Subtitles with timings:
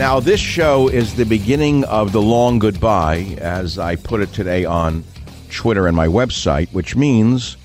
[0.00, 4.64] Now, this show is the beginning of the long goodbye, as I put it today
[4.64, 5.04] on
[5.50, 7.58] Twitter and my website, which means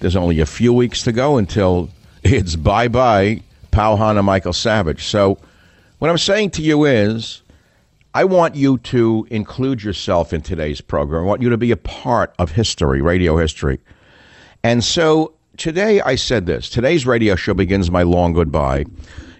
[0.00, 1.90] there's only a few weeks to go until
[2.22, 5.04] it's bye bye, Pauhana Michael Savage.
[5.04, 5.36] So,
[5.98, 7.42] what I'm saying to you is,
[8.14, 11.24] I want you to include yourself in today's program.
[11.24, 13.80] I want you to be a part of history, radio history.
[14.64, 18.86] And so, today I said this today's radio show begins my long goodbye.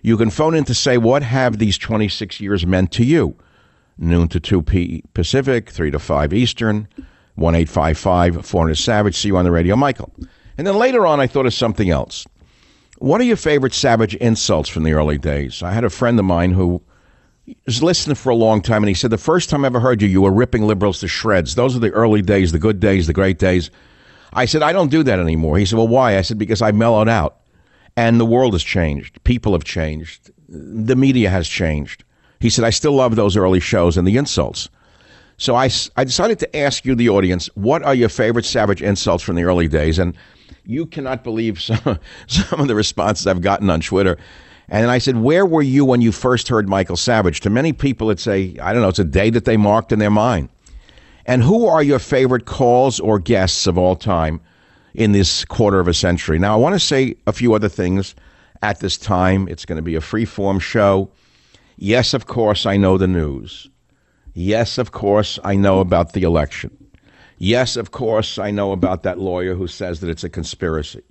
[0.03, 3.37] You can phone in to say, what have these 26 years meant to you?
[3.97, 5.05] Noon to 2 p.
[5.15, 6.89] Pacific, 3 to 5 Eastern,
[7.37, 9.17] 1 855 400 Savage.
[9.17, 10.13] See you on the radio, Michael.
[10.59, 12.27] And then later on, I thought of something else.
[12.99, 15.63] What are your favorite Savage insults from the early days?
[15.63, 16.83] I had a friend of mine who
[17.67, 20.03] was listening for a long time, and he said, The first time I ever heard
[20.03, 21.55] you, you were ripping liberals to shreds.
[21.55, 23.71] Those are the early days, the good days, the great days.
[24.33, 25.59] I said, I don't do that anymore.
[25.59, 26.19] He said, Well, why?
[26.19, 27.39] I said, Because I mellowed out.
[27.97, 29.23] And the world has changed.
[29.25, 30.31] People have changed.
[30.49, 32.05] The media has changed.
[32.41, 34.69] He said, I still love those early shows and the insults.
[35.37, 39.23] So I, I decided to ask you, the audience, what are your favorite savage insults
[39.23, 39.99] from the early days?
[39.99, 40.17] And
[40.65, 44.17] you cannot believe some, some of the responses I've gotten on Twitter.
[44.69, 47.41] And I said, Where were you when you first heard Michael Savage?
[47.41, 49.99] To many people, it's a, I don't know, it's a day that they marked in
[49.99, 50.49] their mind.
[51.27, 54.41] And who are your favorite calls or guests of all time
[54.95, 56.39] in this quarter of a century.
[56.39, 58.15] Now, I want to say a few other things
[58.63, 59.49] at this time.
[59.49, 61.11] It's going to be a free form show.
[61.77, 63.69] Yes, of course, I know the news.
[64.35, 66.71] Yes, of course, I know about the election.
[67.39, 71.03] Yes, of course, I know about that lawyer who says that it's a conspiracy.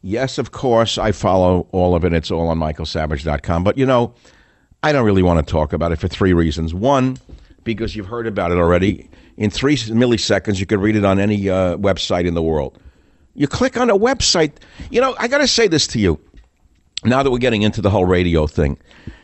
[0.00, 2.12] Yes, of course, I follow all of it.
[2.12, 3.64] It's all on michaelsavage.com.
[3.64, 4.14] But, you know,
[4.82, 6.72] I don't really want to talk about it for three reasons.
[6.72, 7.18] One,
[7.64, 9.10] because you've heard about it already.
[9.36, 12.80] In three milliseconds, you could read it on any uh, website in the world.
[13.38, 14.54] You click on a website.
[14.90, 16.18] You know, I got to say this to you
[17.04, 18.78] now that we're getting into the whole radio thing.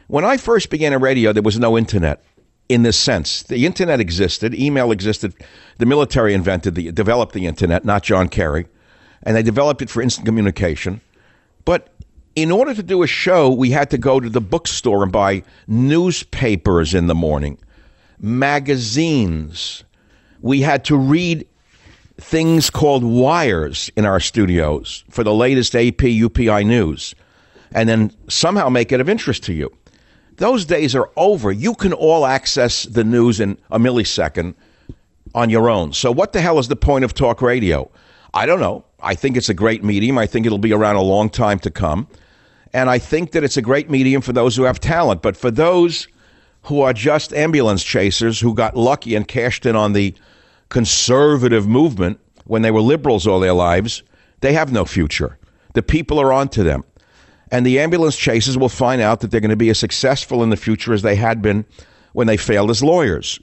[0.07, 2.23] When I first began a radio, there was no internet
[2.69, 3.43] in this sense.
[3.43, 5.35] The internet existed, email existed.
[5.79, 8.69] The military invented the developed the internet, not John Kerry,
[9.25, 11.01] and they developed it for instant communication.
[11.65, 11.93] But
[12.37, 15.43] in order to do a show, we had to go to the bookstore and buy
[15.67, 17.59] newspapers in the morning,
[18.21, 19.83] magazines.
[20.41, 21.49] We had to read
[22.19, 27.15] things called wires in our studios for the latest AP UPI news
[27.75, 29.77] and then somehow make it of interest to you.
[30.37, 31.53] Those days are over.
[31.53, 34.55] You can all access the news in a millisecond
[35.35, 35.93] on your own.
[35.93, 37.91] So, what the hell is the point of talk radio?
[38.33, 38.85] I don't know.
[39.01, 40.19] I think it's a great medium.
[40.19, 42.09] I think it'll be around a long time to come.
[42.73, 45.23] And I think that it's a great medium for those who have talent.
[45.23, 46.09] But for those
[46.63, 50.15] who are just ambulance chasers who got lucky and cashed in on the
[50.69, 54.03] conservative movement when they were liberals all their lives,
[54.41, 55.39] they have no future.
[55.75, 56.85] The people are onto them.
[57.51, 60.51] And the ambulance chasers will find out that they're going to be as successful in
[60.51, 61.65] the future as they had been
[62.13, 63.39] when they failed as lawyers.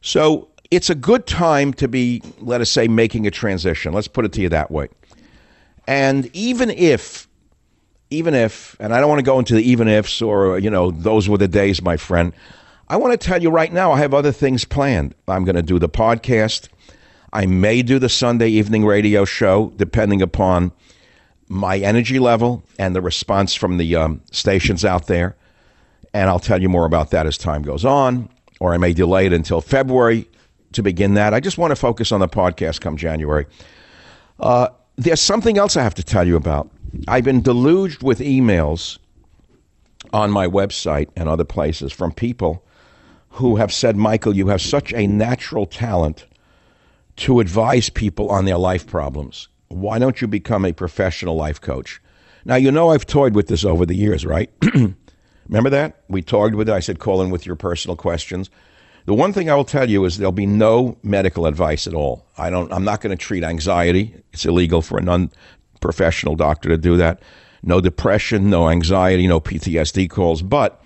[0.00, 3.92] So it's a good time to be, let us say, making a transition.
[3.92, 4.88] Let's put it to you that way.
[5.86, 7.28] And even if,
[8.10, 10.90] even if, and I don't want to go into the even ifs or, you know,
[10.90, 12.32] those were the days, my friend.
[12.94, 15.16] I want to tell you right now, I have other things planned.
[15.26, 16.68] I'm going to do the podcast.
[17.32, 20.70] I may do the Sunday evening radio show, depending upon
[21.48, 25.34] my energy level and the response from the um, stations out there.
[26.12, 28.28] And I'll tell you more about that as time goes on,
[28.60, 30.28] or I may delay it until February
[30.74, 31.34] to begin that.
[31.34, 33.46] I just want to focus on the podcast come January.
[34.38, 36.70] Uh, there's something else I have to tell you about.
[37.08, 38.98] I've been deluged with emails
[40.12, 42.64] on my website and other places from people
[43.34, 46.24] who have said, Michael, you have such a natural talent
[47.16, 49.48] to advise people on their life problems.
[49.68, 52.00] Why don't you become a professional life coach?
[52.44, 54.50] Now, you know I've toyed with this over the years, right?
[55.48, 56.04] Remember that?
[56.08, 56.72] We toyed with it.
[56.72, 58.50] I said, call in with your personal questions.
[59.06, 62.24] The one thing I will tell you is there'll be no medical advice at all.
[62.38, 64.14] I don't, I'm not going to treat anxiety.
[64.32, 65.32] It's illegal for a non
[65.80, 67.20] professional doctor to do that.
[67.64, 70.40] No depression, no anxiety, no PTSD calls.
[70.40, 70.83] But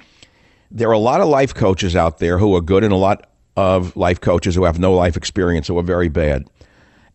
[0.70, 3.28] there are a lot of life coaches out there who are good and a lot
[3.56, 6.46] of life coaches who have no life experience who are very bad.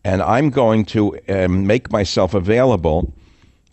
[0.04, 3.14] And I'm going to um, make myself available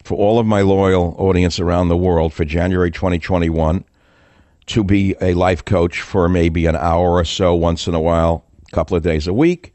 [0.04, 3.84] for all of my loyal audience around the world for January 2021
[4.68, 8.46] to be a life coach for maybe an hour or so once in a while,
[8.72, 9.74] a couple of days a week.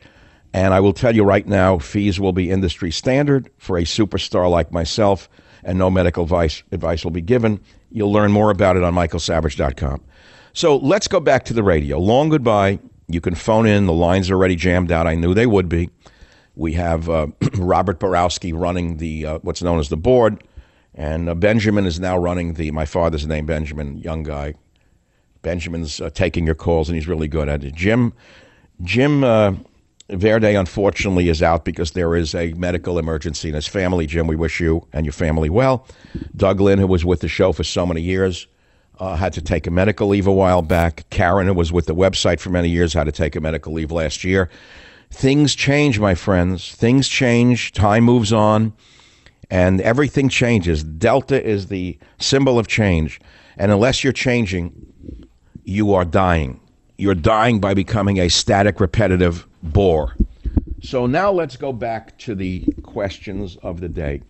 [0.55, 4.50] And I will tell you right now, fees will be industry standard for a superstar
[4.50, 5.29] like myself,
[5.62, 7.61] and no medical advice, advice will be given.
[7.91, 10.03] You'll learn more about it on michaelsavage.com.
[10.53, 11.99] So let's go back to the radio.
[11.99, 12.79] Long goodbye.
[13.09, 13.87] You can phone in.
[13.87, 15.06] The lines are already jammed out.
[15.06, 15.91] I knew they would be.
[16.56, 20.43] We have uh, Robert Borowski running the uh, what's known as the board,
[20.94, 22.71] and uh, Benjamin is now running the.
[22.71, 24.55] My father's name Benjamin, young guy.
[25.43, 27.75] Benjamin's uh, taking your calls, and he's really good at it.
[27.75, 28.12] Jim,
[28.83, 29.53] Jim uh,
[30.08, 34.06] Verde, unfortunately, is out because there is a medical emergency in his family.
[34.06, 35.87] Jim, we wish you and your family well.
[36.37, 38.47] Doug Lynn, who was with the show for so many years,
[38.99, 41.08] uh, had to take a medical leave a while back.
[41.11, 43.91] Karen, who was with the website for many years, had to take a medical leave
[43.91, 44.49] last year.
[45.11, 46.73] Things change, my friends.
[46.75, 47.73] Things change.
[47.73, 48.73] Time moves on,
[49.50, 50.85] and everything changes.
[50.85, 53.20] Delta is the symbol of change.
[53.56, 54.73] And unless you're changing,
[55.64, 56.61] you are dying.
[56.97, 60.16] You're dying by becoming a static, repetitive bore.
[60.82, 64.22] So now let's go back to the questions of the day.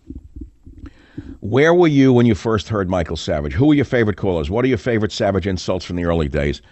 [1.40, 3.52] Where were you when you first heard Michael Savage?
[3.52, 4.50] Who were your favorite callers?
[4.50, 6.62] What are your favorite Savage insults from the early days?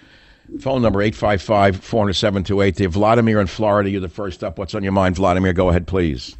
[0.60, 2.86] Phone number 855 407 280.
[2.86, 4.58] Vladimir in Florida, you're the first up.
[4.58, 5.52] What's on your mind, Vladimir?
[5.52, 6.36] Go ahead, please.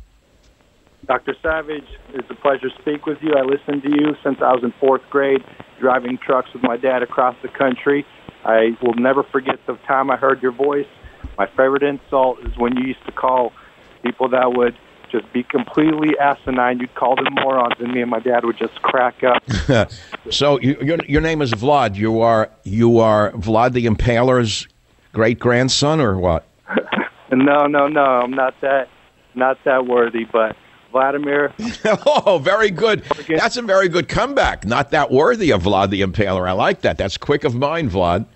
[1.06, 1.34] Dr.
[1.42, 3.34] Savage, it's a pleasure to speak with you.
[3.34, 5.42] I listened to you since I was in fourth grade,
[5.78, 8.06] driving trucks with my dad across the country.
[8.44, 10.86] I will never forget the time I heard your voice.
[11.38, 13.52] My favorite insult is when you used to call
[14.02, 14.76] people that would
[15.10, 16.78] just be completely asinine.
[16.80, 19.42] You'd call them morons, and me and my dad would just crack up.
[20.30, 21.96] so you, your your name is Vlad.
[21.96, 24.66] You are you are Vlad the Impaler's
[25.12, 26.46] great grandson, or what?
[27.30, 28.02] no, no, no.
[28.02, 28.88] I'm not that
[29.34, 30.56] not that worthy, but
[30.90, 31.52] Vladimir.
[32.06, 33.04] oh, very good.
[33.28, 34.64] That's a very good comeback.
[34.64, 36.48] Not that worthy of Vlad the Impaler.
[36.48, 36.98] I like that.
[36.98, 38.26] That's quick of mind, Vlad.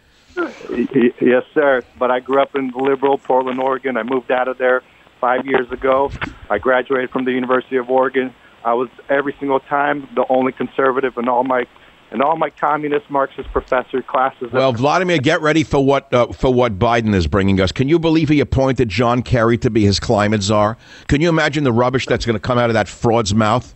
[1.20, 1.82] Yes, sir.
[1.98, 3.96] But I grew up in liberal Portland, Oregon.
[3.96, 4.82] I moved out of there
[5.20, 6.10] five years ago.
[6.50, 8.34] I graduated from the University of Oregon.
[8.64, 11.66] I was every single time the only conservative in all my
[12.10, 14.50] in all my communist Marxist professor classes.
[14.50, 17.70] Well, Vladimir, get ready for what uh, for what Biden is bringing us.
[17.72, 20.78] Can you believe he appointed John Kerry to be his climate czar?
[21.08, 23.74] Can you imagine the rubbish that's going to come out of that fraud's mouth?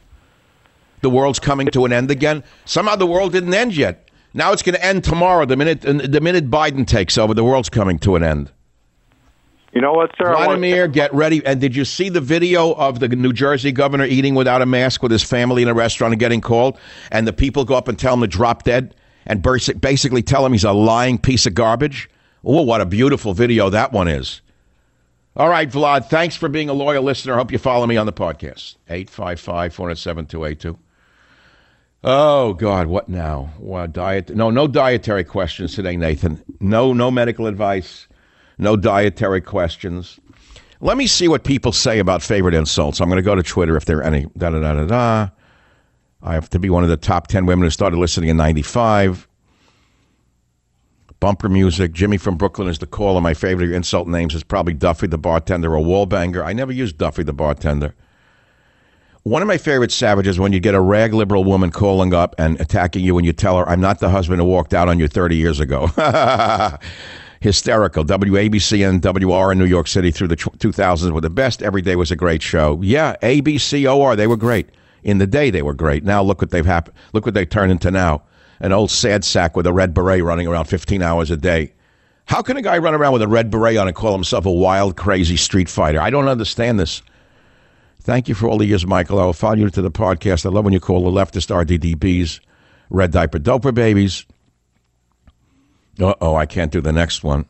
[1.02, 2.44] The world's coming to an end again.
[2.64, 4.08] Somehow the world didn't end yet.
[4.34, 5.44] Now it's going to end tomorrow.
[5.44, 8.50] The minute uh, the minute Biden takes over, the world's coming to an end.
[9.72, 10.34] You know what, sir?
[10.34, 11.44] Vladimir, get ready.
[11.46, 15.02] And did you see the video of the New Jersey governor eating without a mask
[15.02, 16.78] with his family in a restaurant and getting called?
[17.10, 18.94] And the people go up and tell him to drop dead
[19.26, 22.10] and basically tell him he's a lying piece of garbage?
[22.44, 24.40] Oh, what a beautiful video that one is.
[25.36, 27.34] All right, Vlad, thanks for being a loyal listener.
[27.34, 28.76] I hope you follow me on the podcast.
[28.88, 30.78] 855 407 282.
[32.04, 33.52] Oh God, what now?
[33.58, 34.30] What diet?
[34.34, 36.42] No, no dietary questions today, Nathan.
[36.60, 38.08] No, no medical advice.
[38.58, 40.18] No dietary questions.
[40.80, 43.00] Let me see what people say about favorite insults.
[43.00, 44.26] I'm going to go to Twitter if there are any.
[44.36, 45.28] Da da da da da.
[46.22, 49.28] I have to be one of the top ten women who started listening in '95.
[51.20, 51.92] Bumper music.
[51.92, 53.20] Jimmy from Brooklyn is the caller.
[53.20, 56.44] My favorite insult names is probably Duffy the bartender or Wallbanger.
[56.44, 57.94] I never used Duffy the bartender.
[59.24, 62.60] One of my favorite savages when you get a rag liberal woman calling up and
[62.60, 65.06] attacking you when you tell her, I'm not the husband who walked out on you
[65.06, 65.86] 30 years ago.
[67.40, 68.04] Hysterical.
[68.04, 71.62] WABC and WR in New York City through the 2000s were the best.
[71.62, 72.80] Every day was a great show.
[72.82, 74.70] Yeah, ABC, OR, they were great.
[75.04, 76.02] In the day, they were great.
[76.02, 76.96] Now look what they've happened.
[77.12, 78.22] Look what they turned into now.
[78.58, 81.74] An old sad sack with a red beret running around 15 hours a day.
[82.24, 84.52] How can a guy run around with a red beret on and call himself a
[84.52, 86.00] wild, crazy street fighter?
[86.00, 87.02] I don't understand this.
[88.02, 89.20] Thank you for all the years, Michael.
[89.20, 90.44] I will follow you to the podcast.
[90.44, 92.40] I love when you call the leftist RDDBs
[92.90, 94.26] red diaper doper babies.
[96.00, 97.46] Uh oh, I can't do the next one.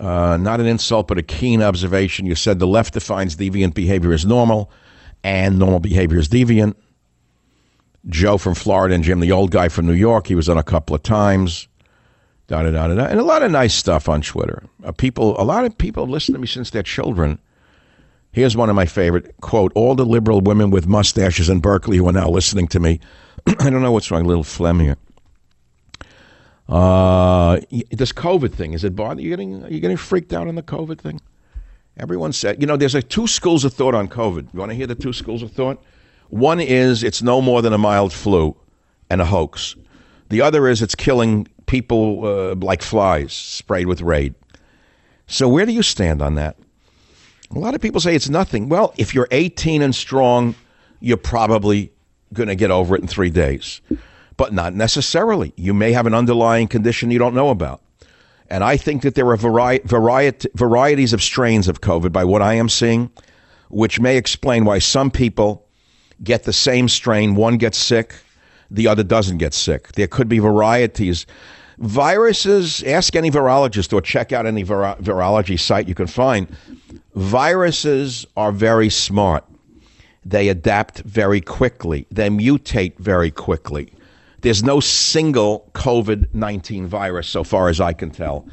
[0.00, 2.26] Uh, not an insult, but a keen observation.
[2.26, 4.70] You said the left defines deviant behavior as normal,
[5.22, 6.74] and normal behavior is deviant.
[8.08, 10.62] Joe from Florida and Jim, the old guy from New York, he was on a
[10.62, 11.68] couple of times.
[12.48, 14.64] Da da da da, and a lot of nice stuff on Twitter.
[14.82, 17.38] Uh, people, a lot of people have listened to me since they're children
[18.32, 22.08] Here's one of my favorite quote: "All the liberal women with mustaches in Berkeley who
[22.08, 23.00] are now listening to me,
[23.58, 24.96] I don't know what's wrong, a little phlegm here.
[26.68, 27.58] Uh,
[27.90, 29.30] this COVID thing is it bother you?
[29.30, 31.20] Getting are you getting freaked out on the COVID thing?
[31.96, 34.54] Everyone said, you know, there's like two schools of thought on COVID.
[34.54, 35.82] You want to hear the two schools of thought?
[36.28, 38.56] One is it's no more than a mild flu
[39.10, 39.74] and a hoax.
[40.28, 44.34] The other is it's killing people uh, like flies sprayed with Raid.
[45.26, 46.56] So where do you stand on that?
[47.54, 48.68] A lot of people say it's nothing.
[48.68, 50.54] Well, if you're 18 and strong,
[51.00, 51.92] you're probably
[52.32, 53.80] going to get over it in three days,
[54.36, 55.52] but not necessarily.
[55.56, 57.82] You may have an underlying condition you don't know about.
[58.48, 62.42] And I think that there are vari- variety, varieties of strains of COVID by what
[62.42, 63.10] I am seeing,
[63.68, 65.66] which may explain why some people
[66.22, 67.34] get the same strain.
[67.34, 68.14] One gets sick,
[68.70, 69.92] the other doesn't get sick.
[69.92, 71.26] There could be varieties.
[71.78, 76.48] Viruses, ask any virologist or check out any vir- virology site you can find.
[77.14, 79.44] Viruses are very smart.
[80.24, 82.06] They adapt very quickly.
[82.10, 83.92] They mutate very quickly.
[84.42, 88.46] There's no single COVID 19 virus, so far as I can tell.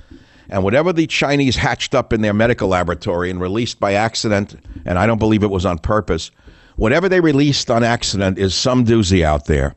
[0.49, 4.97] And whatever the Chinese hatched up in their medical laboratory and released by accident, and
[4.97, 6.31] I don't believe it was on purpose,
[6.77, 9.75] whatever they released on accident is some doozy out there.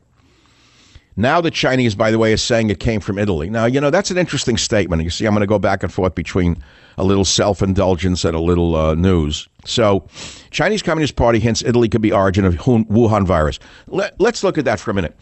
[1.17, 3.49] Now the Chinese, by the way, is saying it came from Italy.
[3.49, 5.03] Now, you know, that's an interesting statement.
[5.03, 6.63] You see, I'm going to go back and forth between
[6.97, 9.47] a little self indulgence and a little uh, news.
[9.65, 10.07] So,
[10.51, 13.59] Chinese Communist Party hints Italy could be origin of Wuhan virus.
[13.87, 15.17] Let, let's look at that for a minute.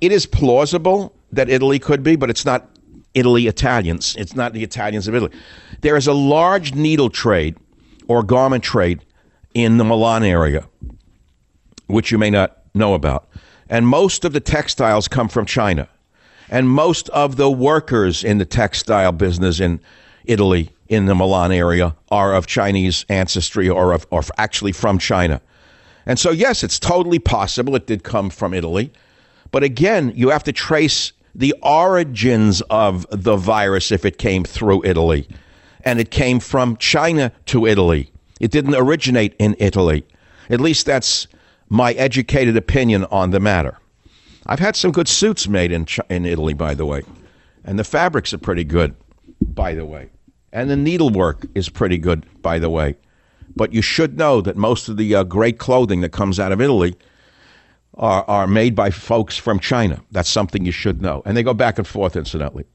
[0.00, 2.68] It is plausible that Italy could be, but it's not
[3.14, 4.14] Italy Italians.
[4.16, 5.32] It's not the Italians of Italy.
[5.80, 7.56] There is a large needle trade
[8.08, 9.04] or garment trade
[9.54, 10.66] in the Milan area,
[11.88, 13.28] which you may not know about.
[13.72, 15.88] And most of the textiles come from China.
[16.50, 19.80] And most of the workers in the textile business in
[20.26, 25.40] Italy, in the Milan area, are of Chinese ancestry or, of, or actually from China.
[26.04, 28.92] And so, yes, it's totally possible it did come from Italy.
[29.52, 34.84] But again, you have to trace the origins of the virus if it came through
[34.84, 35.26] Italy.
[35.82, 38.12] And it came from China to Italy.
[38.38, 40.04] It didn't originate in Italy.
[40.50, 41.26] At least that's
[41.72, 43.78] my educated opinion on the matter.
[44.44, 47.02] I've had some good suits made in in Italy, by the way,
[47.64, 48.94] and the fabrics are pretty good,
[49.40, 50.10] by the way,
[50.52, 52.94] and the needlework is pretty good, by the way.
[53.56, 56.60] But you should know that most of the uh, great clothing that comes out of
[56.60, 56.94] Italy
[57.94, 60.02] are, are made by folks from China.
[60.10, 62.66] That's something you should know, and they go back and forth, incidentally.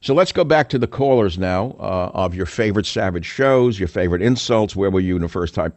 [0.00, 3.88] So let's go back to the callers now uh, of your favorite Savage shows, your
[3.88, 4.76] favorite insults.
[4.76, 5.72] Where were you in the first time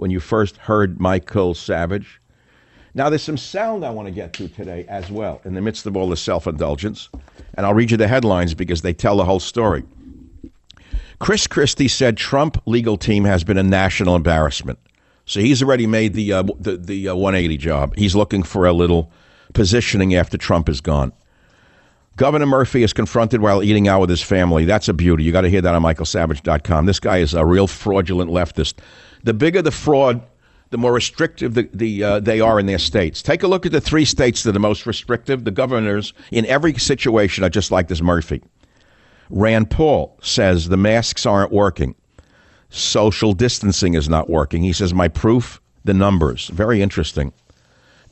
[0.00, 2.22] when you first heard Michael Savage.
[2.94, 5.84] Now, there's some sound I want to get to today as well, in the midst
[5.84, 7.10] of all the self indulgence.
[7.54, 9.84] And I'll read you the headlines because they tell the whole story.
[11.18, 14.78] Chris Christie said Trump legal team has been a national embarrassment.
[15.26, 17.94] So he's already made the uh, the, the uh, 180 job.
[17.94, 19.12] He's looking for a little
[19.52, 21.12] positioning after Trump is gone.
[22.16, 24.64] Governor Murphy is confronted while eating out with his family.
[24.64, 25.24] That's a beauty.
[25.24, 26.86] You got to hear that on michaelsavage.com.
[26.86, 28.74] This guy is a real fraudulent leftist.
[29.22, 30.22] The bigger the fraud,
[30.70, 33.22] the more restrictive the, the uh, they are in their states.
[33.22, 35.44] Take a look at the three states that are the most restrictive.
[35.44, 38.42] The governors in every situation are just like this Murphy.
[39.30, 41.94] Rand Paul says the masks aren't working.
[42.70, 44.62] Social distancing is not working.
[44.62, 46.48] He says, My proof, the numbers.
[46.48, 47.32] Very interesting.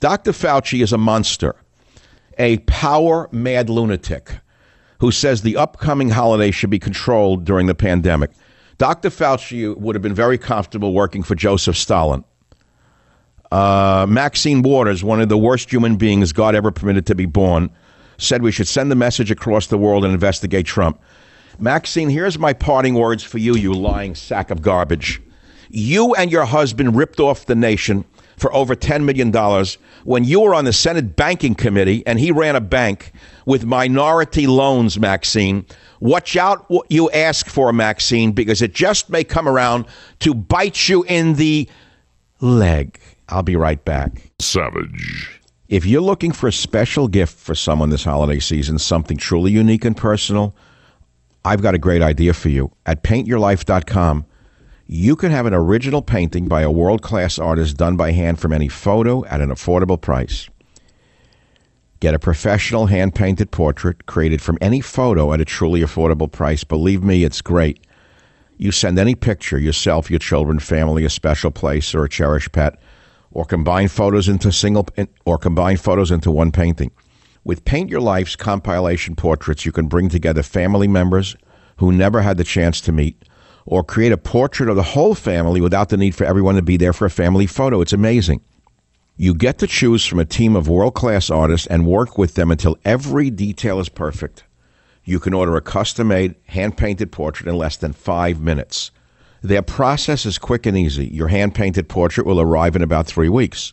[0.01, 0.33] Dr.
[0.33, 1.57] Fauci is a monster,
[2.39, 4.39] a power mad lunatic
[5.01, 8.31] who says the upcoming holiday should be controlled during the pandemic.
[8.79, 9.11] Dr.
[9.11, 12.25] Fauci would have been very comfortable working for Joseph Stalin.
[13.51, 17.71] Uh, Maxine Waters, one of the worst human beings God ever permitted to be born,
[18.19, 21.01] said we should send the message across the world and investigate Trump.
[21.59, 25.21] Maxine, here's my parting words for you, you lying sack of garbage.
[25.71, 28.05] You and your husband ripped off the nation
[28.37, 29.33] for over $10 million
[30.05, 33.13] when you were on the Senate Banking Committee and he ran a bank
[33.45, 35.67] with minority loans, Maxine.
[36.01, 39.87] Watch out what you ask for, Maxine, because it just may come around
[40.21, 41.69] to bite you in the
[42.41, 43.01] leg.
[43.29, 44.31] I'll be right back.
[44.39, 45.41] Savage.
[45.69, 49.85] If you're looking for a special gift for someone this holiday season, something truly unique
[49.85, 50.55] and personal,
[51.45, 52.73] I've got a great idea for you.
[52.87, 54.25] At paintyourlife.com,
[54.87, 58.55] you can have an original painting by a world class artist done by hand from
[58.55, 60.49] any photo at an affordable price.
[62.01, 66.63] Get a professional hand painted portrait created from any photo at a truly affordable price.
[66.63, 67.85] Believe me, it's great.
[68.57, 72.79] You send any picture, yourself, your children, family, a special place, or a cherished pet,
[73.33, 74.87] or combine photos into single
[75.25, 76.93] or combine photos into one painting.
[77.43, 81.37] With Paint Your Life's compilation portraits, you can bring together family members
[81.79, 83.25] who never had the chance to meet,
[83.67, 86.77] or create a portrait of the whole family without the need for everyone to be
[86.77, 87.81] there for a family photo.
[87.81, 88.41] It's amazing.
[89.21, 92.53] You get to choose from a team of world class artists and work with them
[92.53, 94.45] until every detail is perfect.
[95.03, 98.93] You can order a custom made, hand painted portrait in less than five minutes.
[99.43, 101.09] Their process is quick and easy.
[101.09, 103.73] Your hand painted portrait will arrive in about three weeks.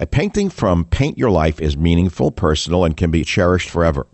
[0.00, 4.08] A painting from Paint Your Life is meaningful, personal, and can be cherished forever.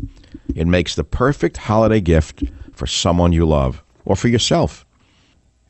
[0.55, 4.85] It makes the perfect holiday gift for someone you love or for yourself.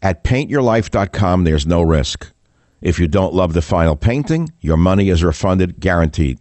[0.03, 2.34] At paintyourlife.com, there's no risk.
[2.85, 6.39] If you don't love the final painting, your money is refunded guaranteed.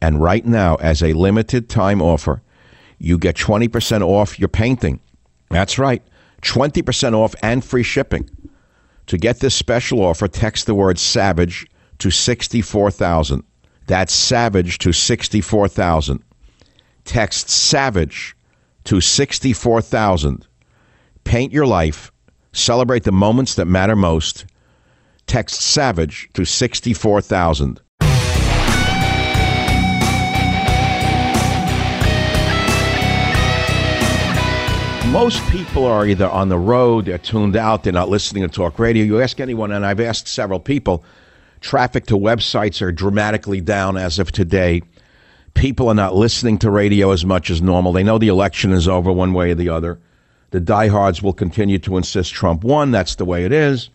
[0.00, 2.42] And right now, as a limited time offer,
[2.98, 4.98] you get 20% off your painting.
[5.50, 6.02] That's right,
[6.42, 8.28] 20% off and free shipping.
[9.06, 13.44] To get this special offer, text the word SAVAGE to 64,000.
[13.86, 16.24] That's SAVAGE to 64,000.
[17.04, 18.34] Text SAVAGE
[18.82, 20.44] to 64,000.
[21.22, 22.10] Paint your life.
[22.52, 24.44] Celebrate the moments that matter most.
[25.26, 27.80] Text SAVAGE to 64,000.
[35.12, 38.78] Most people are either on the road, they're tuned out, they're not listening to talk
[38.78, 39.04] radio.
[39.04, 41.04] You ask anyone, and I've asked several people,
[41.60, 44.80] traffic to websites are dramatically down as of today.
[45.52, 47.92] People are not listening to radio as much as normal.
[47.92, 49.98] They know the election is over one way or the other.
[50.50, 52.90] The diehards will continue to insist Trump won.
[52.90, 53.90] That's the way it is.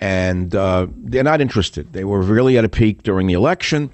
[0.00, 1.92] And uh, they're not interested.
[1.92, 3.90] They were really at a peak during the election.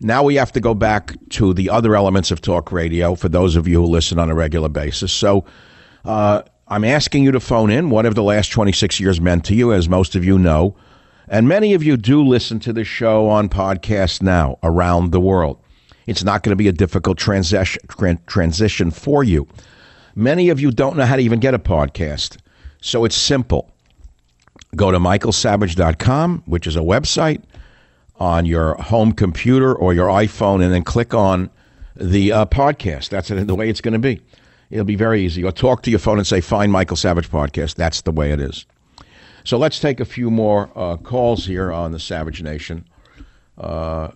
[0.00, 3.56] Now we have to go back to the other elements of talk radio for those
[3.56, 5.12] of you who listen on a regular basis.
[5.12, 5.44] So
[6.04, 7.90] uh, I'm asking you to phone in.
[7.90, 10.76] What have the last 26 years meant to you, as most of you know?
[11.28, 15.58] And many of you do listen to the show on podcast now around the world.
[16.06, 17.80] It's not going to be a difficult transition,
[18.26, 19.48] transition for you.
[20.14, 22.36] Many of you don't know how to even get a podcast.
[22.80, 23.73] So it's simple.
[24.74, 27.42] Go to michaelsavage.com, which is a website,
[28.16, 31.50] on your home computer or your iPhone, and then click on
[31.96, 33.08] the uh, podcast.
[33.08, 34.20] That's the way it's going to be.
[34.70, 35.44] It'll be very easy.
[35.44, 37.76] Or talk to your phone and say, find Michael Savage podcast.
[37.76, 38.66] That's the way it is.
[39.44, 42.84] So let's take a few more uh, calls here on the Savage Nation.
[43.58, 44.08] Uh,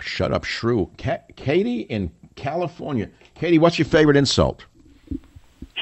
[0.00, 0.90] shut up, shrew.
[0.98, 3.08] Ka- Katie in California.
[3.34, 4.66] Katie, what's your favorite insult?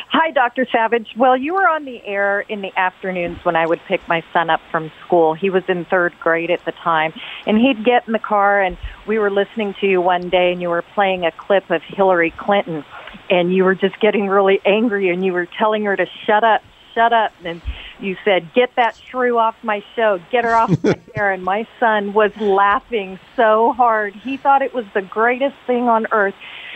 [0.09, 0.67] Hi, Dr.
[0.71, 1.09] Savage.
[1.17, 4.51] Well, you were on the air in the afternoons when I would pick my son
[4.51, 5.35] up from school.
[5.35, 7.13] He was in third grade at the time.
[7.47, 10.61] And he'd get in the car, and we were listening to you one day, and
[10.61, 12.85] you were playing a clip of Hillary Clinton.
[13.29, 16.63] And you were just getting really angry, and you were telling her to shut up,
[16.95, 17.33] shut up.
[17.45, 17.61] And
[18.01, 21.31] you said, Get that shrew off my show, get her off my air.
[21.33, 24.15] And my son was laughing so hard.
[24.15, 26.35] He thought it was the greatest thing on earth.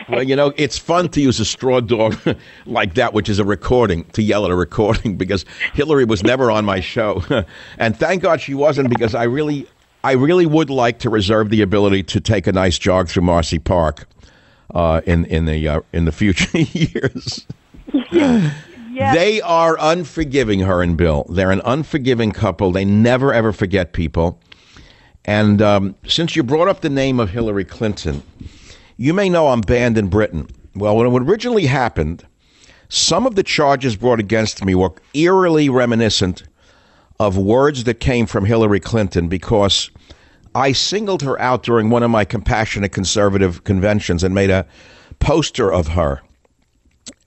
[0.09, 2.17] Well, you know, it's fun to use a straw dog
[2.65, 6.51] like that, which is a recording, to yell at a recording, because Hillary was never
[6.51, 7.23] on my show.
[7.77, 9.67] and thank God she wasn't, because I really,
[10.03, 13.59] I really would like to reserve the ability to take a nice jog through Marcy
[13.59, 14.07] Park
[14.73, 17.45] uh, in in the uh, in the future years.
[18.95, 19.13] Yes.
[19.13, 21.25] They are unforgiving, her and Bill.
[21.29, 22.71] They're an unforgiving couple.
[22.71, 24.39] They never ever forget people.
[25.25, 28.23] And um, since you brought up the name of Hillary Clinton,
[28.97, 30.47] you may know I'm banned in Britain.
[30.75, 32.25] Well, when it originally happened,
[32.89, 36.43] some of the charges brought against me were eerily reminiscent
[37.19, 39.89] of words that came from Hillary Clinton because
[40.53, 44.65] I singled her out during one of my compassionate conservative conventions and made a
[45.19, 46.21] poster of her.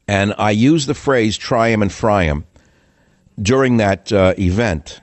[0.07, 2.45] And I used the phrase try him and fry him
[3.41, 5.01] during that uh, event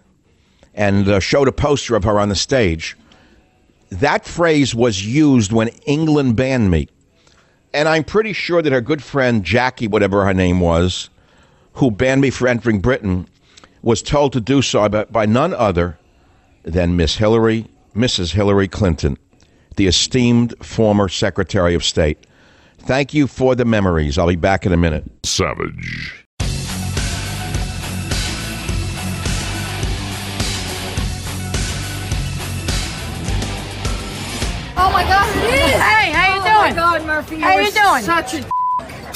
[0.73, 2.97] and uh, showed a poster of her on the stage.
[3.99, 6.87] That phrase was used when England banned me.
[7.73, 11.09] And I'm pretty sure that her good friend Jackie, whatever her name was,
[11.73, 13.27] who banned me for entering Britain,
[13.81, 15.97] was told to do so by, by none other
[16.63, 18.33] than Miss Hillary Mrs.
[18.33, 19.17] Hillary Clinton,
[19.77, 22.25] the esteemed former Secretary of State.
[22.77, 24.17] Thank you for the memories.
[24.17, 25.05] I'll be back in a minute.
[25.23, 26.24] Savage.
[35.41, 36.55] Hey, how you Oh doing?
[36.55, 38.03] Oh my God, Murphy, How you're you doing?
[38.03, 38.37] Such a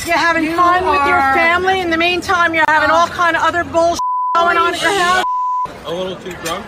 [0.06, 1.80] You're having You fun with your family.
[1.82, 3.12] In the meantime, you're having all oh.
[3.12, 4.00] kind of other bullshit
[4.36, 5.26] going on at your house.
[5.86, 6.66] A little too drunk?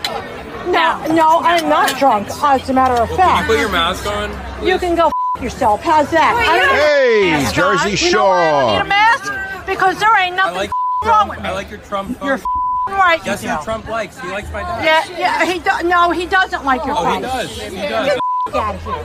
[0.66, 2.28] No, no, I'm not drunk.
[2.42, 4.66] As a matter of Can you fact, put your mask on?
[4.66, 5.10] you can go
[5.40, 5.82] yourself.
[5.82, 6.34] How's that?
[6.36, 8.10] Wait, I Hey, need a mask Jersey on.
[8.10, 8.72] You know why I Shore.
[8.72, 9.66] need a mask?
[9.66, 11.44] Because there ain't nothing like f- wrong with me.
[11.48, 12.28] I like your Trump phone.
[12.28, 12.40] You're
[12.88, 13.18] right.
[13.18, 13.48] You Guess do.
[13.48, 14.18] who Trump likes?
[14.20, 15.08] He likes my dad.
[15.08, 15.44] Yeah, yeah.
[15.52, 17.50] He do- no, he doesn't like your Oh, he does.
[17.60, 18.18] He Get does.
[18.46, 19.02] The f- out of here.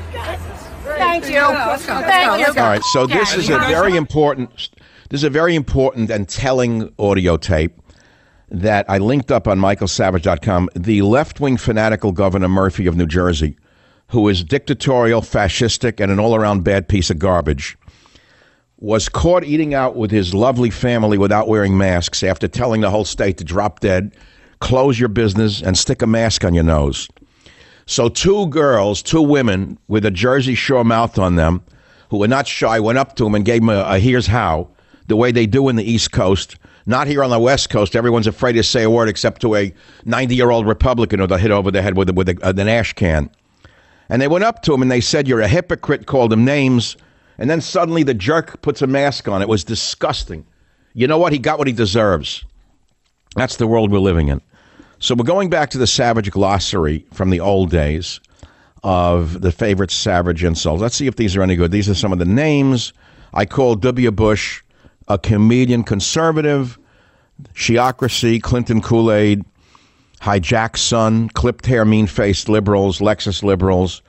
[0.97, 1.41] Thank you.
[1.41, 2.61] let's go, let's Thank you.
[2.61, 4.69] All right, so this is a very important
[5.09, 7.79] this is a very important and telling audio tape
[8.49, 10.69] that I linked up on michaelsavage.com.
[10.75, 13.57] The left-wing fanatical Governor Murphy of New Jersey,
[14.07, 17.77] who is dictatorial, fascistic, and an all-around bad piece of garbage,
[18.79, 23.05] was caught eating out with his lovely family without wearing masks after telling the whole
[23.05, 24.13] state to drop dead,
[24.59, 27.07] close your business, and stick a mask on your nose.
[27.87, 31.63] So two girls, two women with a Jersey Shore mouth on them,
[32.09, 34.69] who were not shy, went up to him and gave him a, a here's how,
[35.07, 36.57] the way they do in the East Coast.
[36.85, 37.95] Not here on the West Coast.
[37.95, 39.73] Everyone's afraid to say a word except to a
[40.05, 42.53] 90 year old Republican who they'll hit over the head with, a, with a, uh,
[42.55, 43.29] an ash can.
[44.09, 46.97] And they went up to him and they said, You're a hypocrite, called him names.
[47.37, 49.41] And then suddenly the jerk puts a mask on.
[49.41, 50.45] It was disgusting.
[50.93, 51.33] You know what?
[51.33, 52.43] He got what he deserves.
[53.35, 54.41] That's the world we're living in.
[54.99, 58.19] So we're going back to the savage glossary from the old days
[58.83, 60.81] of the favorite savage insults.
[60.81, 61.71] Let's see if these are any good.
[61.71, 62.93] These are some of the names.
[63.33, 64.11] I call W.
[64.11, 64.63] Bush
[65.07, 66.77] a comedian conservative,
[67.53, 69.45] Shiocracy, Clinton Kool Aid,
[70.21, 74.01] hijack son, clipped hair, mean faced liberals, Lexus liberals,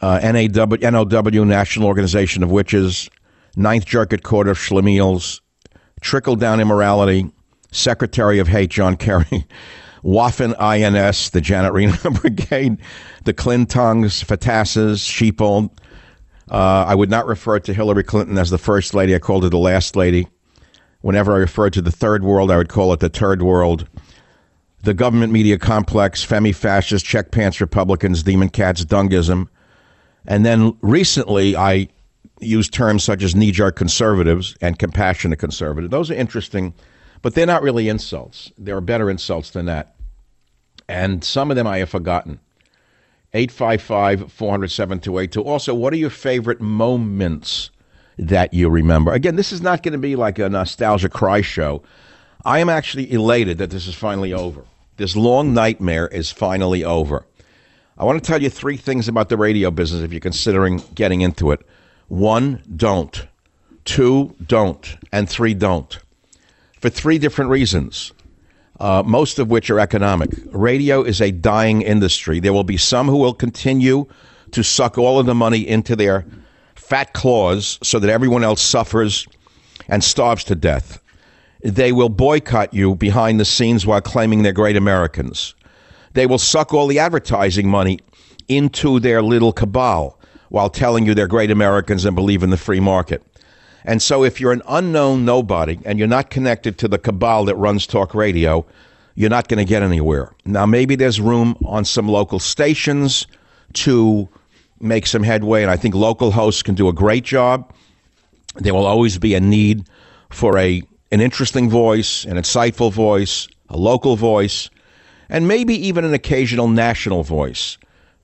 [0.00, 3.10] uh, NAW, NOW, National Organization of Witches,
[3.56, 5.40] Ninth Circuit Court of Schlemiels,
[6.00, 7.30] trickle down immorality,
[7.70, 9.46] Secretary of Hate John Kerry,
[10.02, 12.78] Waffen INS, the Janet Reno Brigade,
[13.24, 15.70] the Clintongs, Fatasses, Sheeple.
[16.50, 19.14] Uh, I would not refer to Hillary Clinton as the first lady.
[19.14, 20.26] I called her the last lady.
[21.02, 23.88] Whenever I referred to the third world, I would call it the third world.
[24.82, 29.48] The government media complex, femi fascists, check pants Republicans, demon cats, dungism.
[30.26, 31.88] And then recently, I
[32.40, 35.90] used terms such as knee jerk conservatives and compassionate conservative.
[35.90, 36.74] Those are interesting,
[37.22, 38.52] but they're not really insults.
[38.58, 39.94] There are better insults than that.
[40.88, 42.40] And some of them I have forgotten.
[43.32, 45.42] 855 400 7282.
[45.42, 47.70] Also, what are your favorite moments
[48.18, 49.12] that you remember?
[49.12, 51.82] Again, this is not going to be like a nostalgia cry show.
[52.44, 54.64] I am actually elated that this is finally over.
[54.96, 57.24] This long nightmare is finally over.
[57.96, 61.20] I want to tell you three things about the radio business if you're considering getting
[61.20, 61.60] into it.
[62.08, 63.26] One, don't.
[63.84, 64.96] Two, don't.
[65.12, 65.98] And three, don't.
[66.80, 68.12] For three different reasons,
[68.80, 70.30] uh, most of which are economic.
[70.50, 72.40] Radio is a dying industry.
[72.40, 74.06] There will be some who will continue
[74.52, 76.24] to suck all of the money into their
[76.74, 79.26] fat claws so that everyone else suffers
[79.88, 80.98] and starves to death.
[81.62, 85.54] They will boycott you behind the scenes while claiming they're great Americans.
[86.14, 87.98] They will suck all the advertising money
[88.48, 92.80] into their little cabal while telling you they're great Americans and believe in the free
[92.80, 93.22] market.
[93.84, 97.56] And so, if you're an unknown nobody and you're not connected to the cabal that
[97.56, 98.64] runs talk radio,
[99.14, 100.32] you're not going to get anywhere.
[100.44, 103.26] Now, maybe there's room on some local stations
[103.74, 104.28] to
[104.80, 107.72] make some headway, and I think local hosts can do a great job.
[108.56, 109.86] There will always be a need
[110.30, 114.70] for a an interesting voice, an insightful voice, a local voice,
[115.28, 117.78] and maybe even an occasional national voice.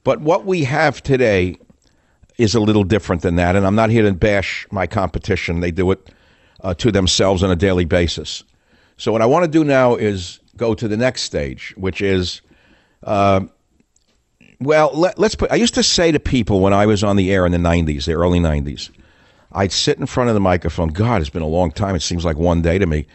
[0.04, 1.56] But what we have today
[2.38, 5.60] is a little different than that, and I'm not here to bash my competition.
[5.60, 6.10] They do it
[6.60, 8.44] uh, to themselves on a daily basis.
[8.96, 12.40] So what I want to do now is go to the next stage, which is,
[13.02, 13.40] uh,
[14.60, 15.50] well, let, let's put.
[15.50, 18.06] I used to say to people when I was on the air in the '90s,
[18.06, 18.90] the early '90s,
[19.52, 20.88] I'd sit in front of the microphone.
[20.88, 21.94] God, it's been a long time.
[21.94, 23.06] It seems like one day to me.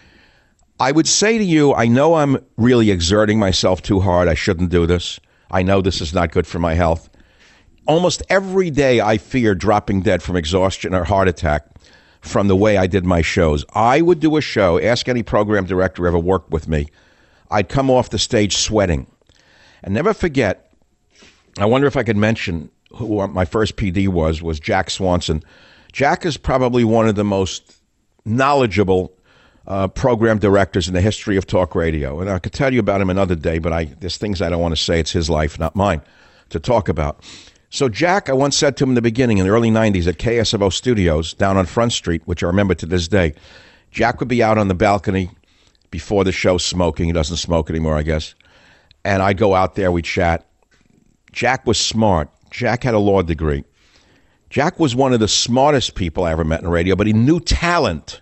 [0.80, 4.28] I would say to you, I know I'm really exerting myself too hard.
[4.28, 5.20] I shouldn't do this.
[5.52, 7.08] I know this is not good for my health.
[7.88, 11.66] Almost every day, I fear dropping dead from exhaustion or heart attack
[12.22, 13.66] from the way I did my shows.
[13.74, 16.88] I would do a show, ask any program director ever worked with me.
[17.50, 19.08] I'd come off the stage sweating.
[19.84, 20.72] And never forget,
[21.58, 25.44] I wonder if I could mention who my first PD was, was Jack Swanson.
[25.92, 27.78] Jack is probably one of the most
[28.26, 29.12] knowledgeable
[29.68, 32.20] uh, program directors in the history of talk radio.
[32.20, 34.62] And I could tell you about him another day, but I, there's things I don't
[34.62, 35.00] want to say.
[35.00, 36.02] It's his life, not mine.
[36.50, 37.24] to talk about.
[37.74, 40.18] So, Jack, I once said to him in the beginning, in the early 90s at
[40.18, 43.34] KSFO Studios down on Front Street, which I remember to this day,
[43.92, 45.32] Jack would be out on the balcony
[45.90, 47.06] before the show smoking.
[47.06, 48.36] He doesn't smoke anymore, I guess.
[49.06, 50.46] And I'd go out there, we'd chat.
[51.32, 52.30] Jack was smart.
[52.50, 53.64] Jack had a law degree.
[54.50, 57.40] Jack was one of the smartest people I ever met in radio, but he knew
[57.40, 58.20] talent,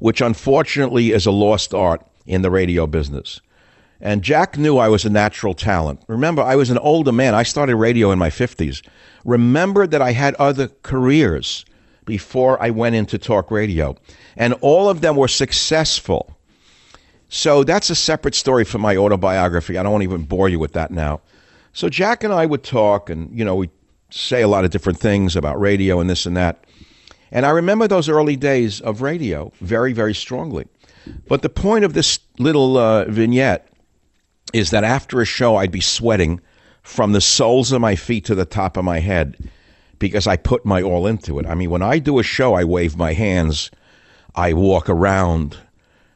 [0.00, 3.40] which unfortunately is a lost art in the radio business.
[4.00, 6.02] And Jack knew I was a natural talent.
[6.08, 7.34] Remember, I was an older man.
[7.34, 8.82] I started radio in my 50s.
[9.24, 11.66] Remember that I had other careers
[12.06, 13.94] before I went into talk radio,
[14.36, 16.36] and all of them were successful.
[17.28, 19.78] So that's a separate story from my autobiography.
[19.78, 21.20] I don't want to even bore you with that now.
[21.72, 23.70] So Jack and I would talk, and, you know, we
[24.10, 26.64] say a lot of different things about radio and this and that.
[27.30, 30.66] And I remember those early days of radio very, very strongly.
[31.28, 33.69] But the point of this little uh, vignette
[34.52, 36.40] is that after a show, I'd be sweating
[36.82, 39.36] from the soles of my feet to the top of my head
[39.98, 41.46] because I put my all into it.
[41.46, 43.70] I mean, when I do a show, I wave my hands,
[44.34, 45.56] I walk around.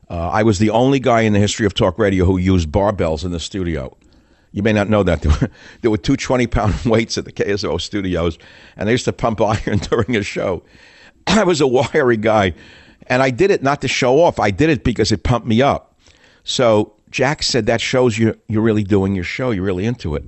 [0.08, 3.24] Uh, I was the only guy in the history of talk radio who used barbells
[3.24, 3.96] in the studio.
[4.52, 5.24] You may not know that.
[5.82, 8.38] There were, two 20 pound weights at the KSFO studios,
[8.76, 10.62] and they used to pump iron during a show.
[11.26, 12.54] I was a wiry guy,
[13.06, 14.40] and I did it not to show off.
[14.40, 15.94] I did it because it pumped me up.
[16.44, 19.52] So Jack said that shows you you're really doing your show.
[19.52, 20.24] You're really into it.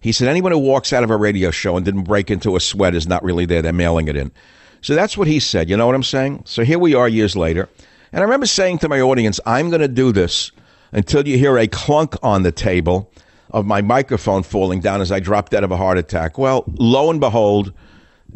[0.00, 2.60] He said anyone who walks out of a radio show and didn't break into a
[2.60, 3.60] sweat is not really there.
[3.60, 4.32] They're mailing it in.
[4.80, 5.68] So that's what he said.
[5.68, 6.44] You know what I'm saying?
[6.46, 7.68] So here we are years later.
[8.10, 10.50] And I remember saying to my audience, I'm going to do this
[10.92, 13.12] until you hear a clunk on the table
[13.50, 16.38] of my microphone falling down as I dropped dead of a heart attack.
[16.38, 17.74] Well, lo and behold,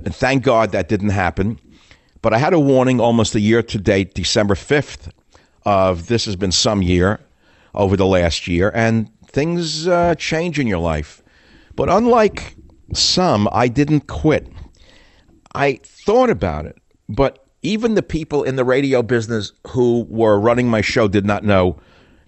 [0.04, 1.58] and thank God that didn't happen.
[2.20, 5.10] But I had a warning almost a year to date, December 5th,
[5.64, 7.18] of this has been some year
[7.74, 11.22] over the last year, and things uh, change in your life.
[11.76, 12.56] But unlike
[12.92, 14.48] some, I didn't quit.
[15.54, 16.76] I thought about it,
[17.08, 21.44] but even the people in the radio business who were running my show did not
[21.44, 21.78] know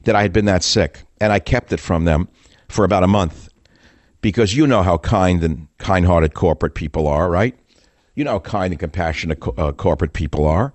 [0.05, 2.29] that I had been that sick, and I kept it from them
[2.69, 3.49] for about a month
[4.23, 7.57] because you know how kind and kind-hearted corporate people are, right?
[8.15, 10.73] You know how kind and compassionate co- uh, corporate people are.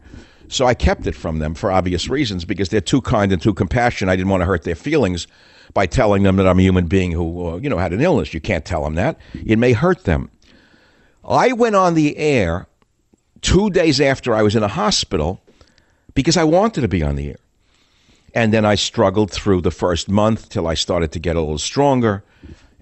[0.51, 3.53] So I kept it from them for obvious reasons because they're too kind and too
[3.53, 4.11] compassionate.
[4.11, 5.25] I didn't want to hurt their feelings
[5.73, 8.33] by telling them that I'm a human being who, uh, you know, had an illness.
[8.33, 9.17] You can't tell them that.
[9.33, 10.29] It may hurt them.
[11.23, 12.67] I went on the air
[13.39, 15.41] two days after I was in a hospital
[16.15, 17.39] because I wanted to be on the air.
[18.35, 21.59] And then I struggled through the first month till I started to get a little
[21.59, 22.25] stronger.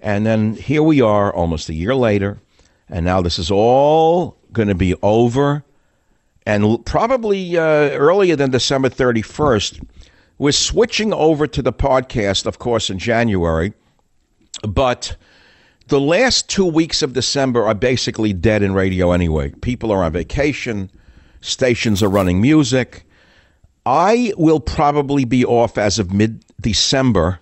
[0.00, 2.40] And then here we are almost a year later.
[2.88, 5.62] And now this is all going to be over.
[6.46, 9.84] And probably uh, earlier than December 31st,
[10.38, 13.74] we're switching over to the podcast, of course, in January.
[14.62, 15.16] But
[15.88, 19.50] the last two weeks of December are basically dead in radio anyway.
[19.60, 20.90] People are on vacation,
[21.40, 23.04] stations are running music.
[23.84, 27.40] I will probably be off as of mid December,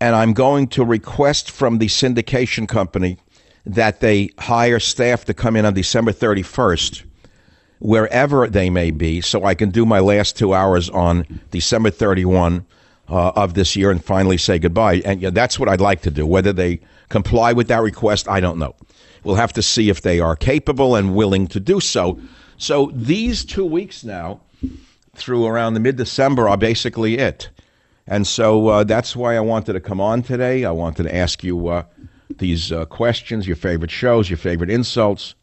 [0.00, 3.18] and I'm going to request from the syndication company
[3.66, 7.04] that they hire staff to come in on December 31st,
[7.80, 12.64] wherever they may be, so I can do my last two hours on December 31
[13.08, 15.02] uh, of this year and finally say goodbye.
[15.04, 16.24] And that's what I'd like to do.
[16.24, 18.76] Whether they comply with that request, I don't know.
[19.24, 22.18] We'll have to see if they are capable and willing to do so.
[22.56, 24.40] So these two weeks now
[25.14, 27.50] through around the mid December are basically it.
[28.06, 30.64] And so uh, that's why I wanted to come on today.
[30.64, 31.84] I wanted to ask you uh,
[32.38, 35.34] these uh, questions, your favorite shows, your favorite insults.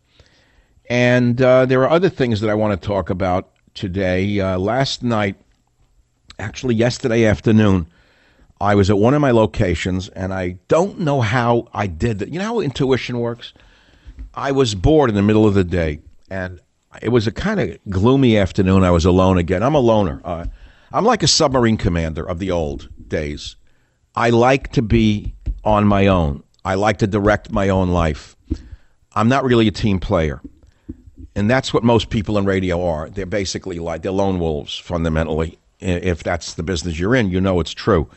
[0.90, 4.40] And uh, there are other things that I want to talk about today.
[4.40, 5.36] Uh, last night,
[6.40, 7.88] actually, yesterday afternoon,
[8.60, 12.30] I was at one of my locations and I don't know how I did that.
[12.30, 13.54] You know how intuition works?
[14.34, 16.60] I was bored in the middle of the day and
[17.02, 18.84] it was a kind of gloomy afternoon.
[18.84, 19.62] I was alone again.
[19.62, 20.22] I'm a loner.
[20.24, 20.46] Uh,
[20.92, 23.58] I'm like a submarine commander of the old days.
[24.16, 26.44] I like to be on my own.
[26.66, 28.36] I like to direct my own life.
[29.14, 30.42] I'm not really a team player.
[31.38, 33.10] And that's what most people in radio are.
[33.12, 35.60] They're basically like they're lone wolves fundamentally.
[35.80, 38.10] If that's the business you're in, you know it's true.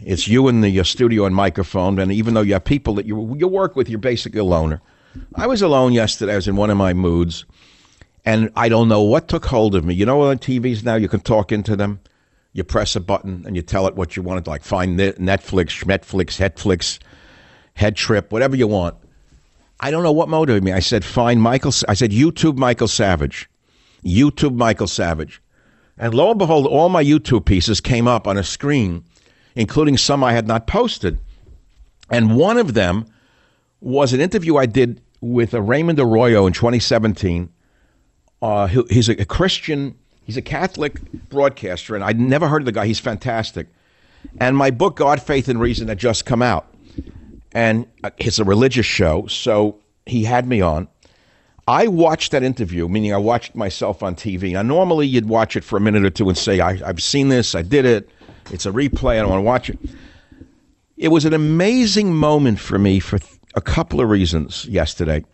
[0.00, 3.36] It's you in the studio and microphone, and even though you have people that you
[3.36, 4.80] you work with, you're basically a loner.
[5.34, 6.34] I was alone yesterday.
[6.34, 7.44] I was in one of my moods
[8.24, 9.94] and I don't know what took hold of me.
[9.94, 11.98] You know, on TVs now, you can talk into them.
[12.52, 16.38] You press a button and you tell it what you want like find Netflix, Netflix,
[16.38, 17.00] Headflix,
[17.74, 18.96] Head Trip, whatever you want.
[19.80, 20.72] I don't know what motivated me.
[20.72, 21.72] I said, find Michael.
[21.88, 23.48] I said, YouTube Michael Savage.
[24.04, 25.40] YouTube Michael Savage.
[25.96, 29.04] And lo and behold, all my YouTube pieces came up on a screen,
[29.54, 31.18] including some I had not posted.
[32.10, 33.06] And one of them
[33.80, 37.48] was an interview I did with Raymond Arroyo in 2017.
[38.40, 42.66] Uh, he- he's a, a Christian, he's a Catholic broadcaster, and I'd never heard of
[42.66, 42.86] the guy.
[42.86, 43.66] He's fantastic.
[44.40, 46.67] And my book, God, Faith, and Reason, had just come out.
[47.58, 50.86] And uh, it's a religious show, so he had me on.
[51.66, 54.52] I watched that interview, meaning I watched myself on TV.
[54.52, 57.30] Now, normally you'd watch it for a minute or two and say, I, I've seen
[57.30, 58.10] this, I did it,
[58.52, 59.78] it's a replay, I don't want to watch it.
[60.96, 63.18] It was an amazing moment for me for
[63.56, 65.24] a couple of reasons yesterday.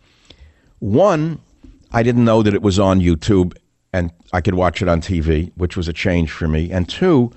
[0.79, 1.39] One,
[1.91, 3.55] I didn't know that it was on YouTube
[3.93, 6.71] and I could watch it on TV, which was a change for me.
[6.71, 7.31] And two,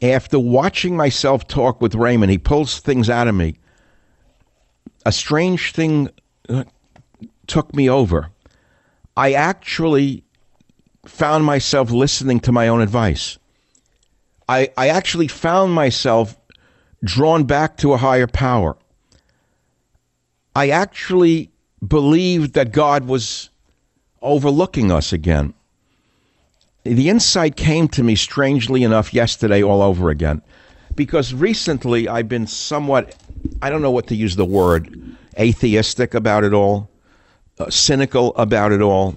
[0.00, 3.56] after watching myself talk with Raymond, he pulls things out of me.
[5.04, 6.10] A strange thing
[6.48, 6.64] uh,
[7.46, 8.30] took me over.
[9.16, 10.24] I actually
[11.06, 13.38] found myself listening to my own advice.
[14.48, 16.36] I, I actually found myself
[17.02, 18.76] drawn back to a higher power.
[20.56, 21.50] I actually
[21.86, 23.50] believed that God was
[24.22, 25.54] overlooking us again.
[26.84, 30.42] The insight came to me strangely enough yesterday all over again
[30.94, 33.16] because recently I've been somewhat,
[33.62, 36.90] I don't know what to use the word, atheistic about it all,
[37.58, 39.16] uh, cynical about it all.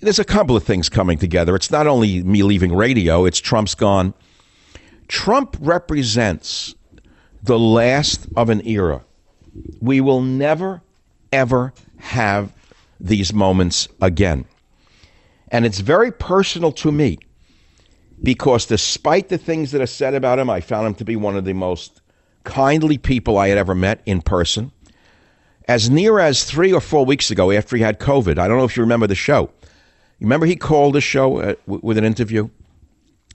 [0.00, 1.56] There's a couple of things coming together.
[1.56, 4.14] It's not only me leaving radio, it's Trump's gone.
[5.08, 6.74] Trump represents
[7.42, 9.04] the last of an era.
[9.80, 10.82] We will never,
[11.32, 12.52] ever have
[13.00, 14.44] these moments again.
[15.48, 17.18] And it's very personal to me
[18.22, 21.36] because despite the things that are said about him, I found him to be one
[21.36, 22.00] of the most
[22.44, 24.70] kindly people I had ever met in person.
[25.66, 28.64] As near as three or four weeks ago, after he had COVID, I don't know
[28.64, 29.50] if you remember the show.
[30.18, 32.50] You remember he called the show uh, with an interview?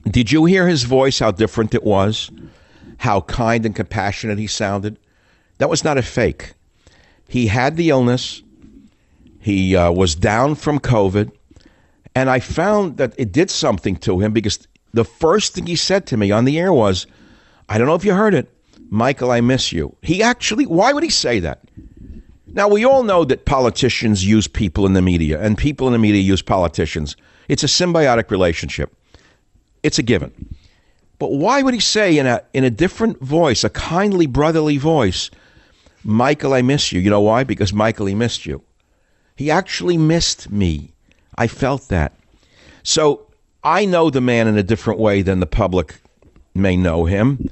[0.04, 2.30] Did you hear his voice, how different it was?
[2.98, 4.98] How kind and compassionate he sounded?
[5.58, 6.54] That was not a fake.
[7.28, 8.42] He had the illness,
[9.38, 11.30] he uh, was down from COVID,
[12.14, 16.06] and I found that it did something to him because the first thing he said
[16.06, 17.06] to me on the air was,
[17.68, 18.52] I don't know if you heard it,
[18.90, 19.96] Michael, I miss you.
[20.02, 21.60] He actually, why would he say that?
[22.48, 25.98] Now, we all know that politicians use people in the media, and people in the
[26.00, 27.14] media use politicians.
[27.48, 28.92] It's a symbiotic relationship.
[29.84, 30.32] It's a given.
[31.20, 35.30] But why would he say in a in a different voice, a kindly brotherly voice,
[36.02, 37.00] Michael, I miss you?
[37.00, 37.44] You know why?
[37.44, 38.62] Because Michael, he missed you.
[39.36, 40.92] He actually missed me.
[41.36, 42.14] I felt that.
[42.82, 43.26] So
[43.62, 46.00] I know the man in a different way than the public
[46.54, 47.50] may know him.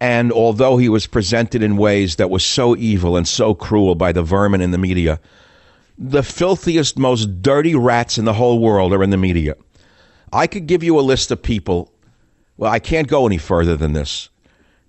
[0.00, 4.12] And although he was presented in ways that was so evil and so cruel by
[4.12, 5.20] the vermin in the media,
[5.98, 9.54] the filthiest, most dirty rats in the whole world are in the media.
[10.32, 11.92] I could give you a list of people.
[12.56, 14.30] Well, I can't go any further than this.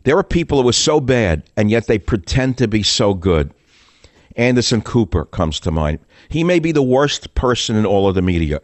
[0.03, 3.53] There are people who are so bad, and yet they pretend to be so good.
[4.37, 5.99] Anderson Cooper comes to mind.
[6.29, 8.61] He may be the worst person in all of the media.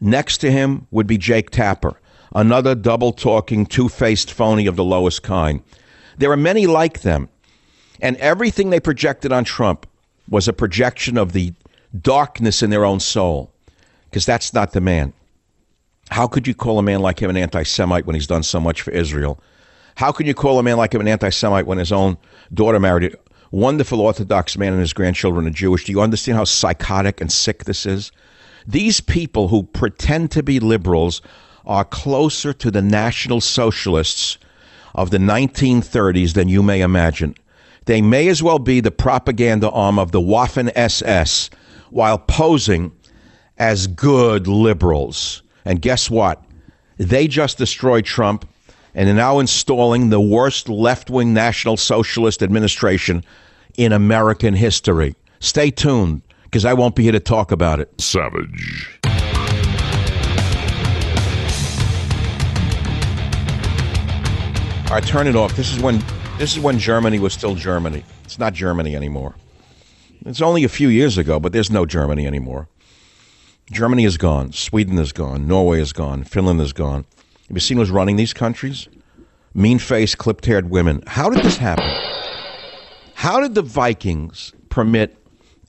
[0.00, 2.00] Next to him would be Jake Tapper,
[2.34, 5.62] another double talking, two faced phony of the lowest kind.
[6.18, 7.28] There are many like them,
[8.00, 9.86] and everything they projected on Trump
[10.28, 11.52] was a projection of the
[12.00, 13.50] darkness in their own soul,
[14.10, 15.12] because that's not the man.
[16.10, 18.60] How could you call a man like him an anti Semite when he's done so
[18.60, 19.40] much for Israel?
[19.94, 22.18] How can you call a man like him an anti Semite when his own
[22.52, 23.18] daughter married a
[23.50, 25.84] wonderful Orthodox man and his grandchildren are Jewish?
[25.84, 28.12] Do you understand how psychotic and sick this is?
[28.66, 31.22] These people who pretend to be liberals
[31.64, 34.38] are closer to the National Socialists
[34.94, 37.34] of the 1930s than you may imagine.
[37.86, 41.50] They may as well be the propaganda arm of the Waffen SS
[41.90, 42.92] while posing
[43.58, 45.42] as good liberals.
[45.64, 46.42] And guess what?
[46.96, 48.48] They just destroyed Trump
[48.94, 53.24] and are now installing the worst left wing National Socialist administration
[53.76, 55.14] in American history.
[55.40, 58.00] Stay tuned because I won't be here to talk about it.
[58.00, 59.00] Savage.
[64.92, 65.56] Right, turn it off.
[65.56, 66.04] This is when
[66.36, 68.04] this is when Germany was still Germany.
[68.24, 69.34] It's not Germany anymore.
[70.26, 72.68] It's only a few years ago, but there's no Germany anymore.
[73.70, 74.52] Germany is gone.
[74.52, 75.48] Sweden is gone.
[75.48, 76.24] Norway is gone.
[76.24, 77.06] Finland is gone.
[77.48, 78.86] Have you seen who's running these countries?
[79.54, 81.02] Mean faced, clipped haired women.
[81.06, 81.88] How did this happen?
[83.14, 85.16] How did the Vikings permit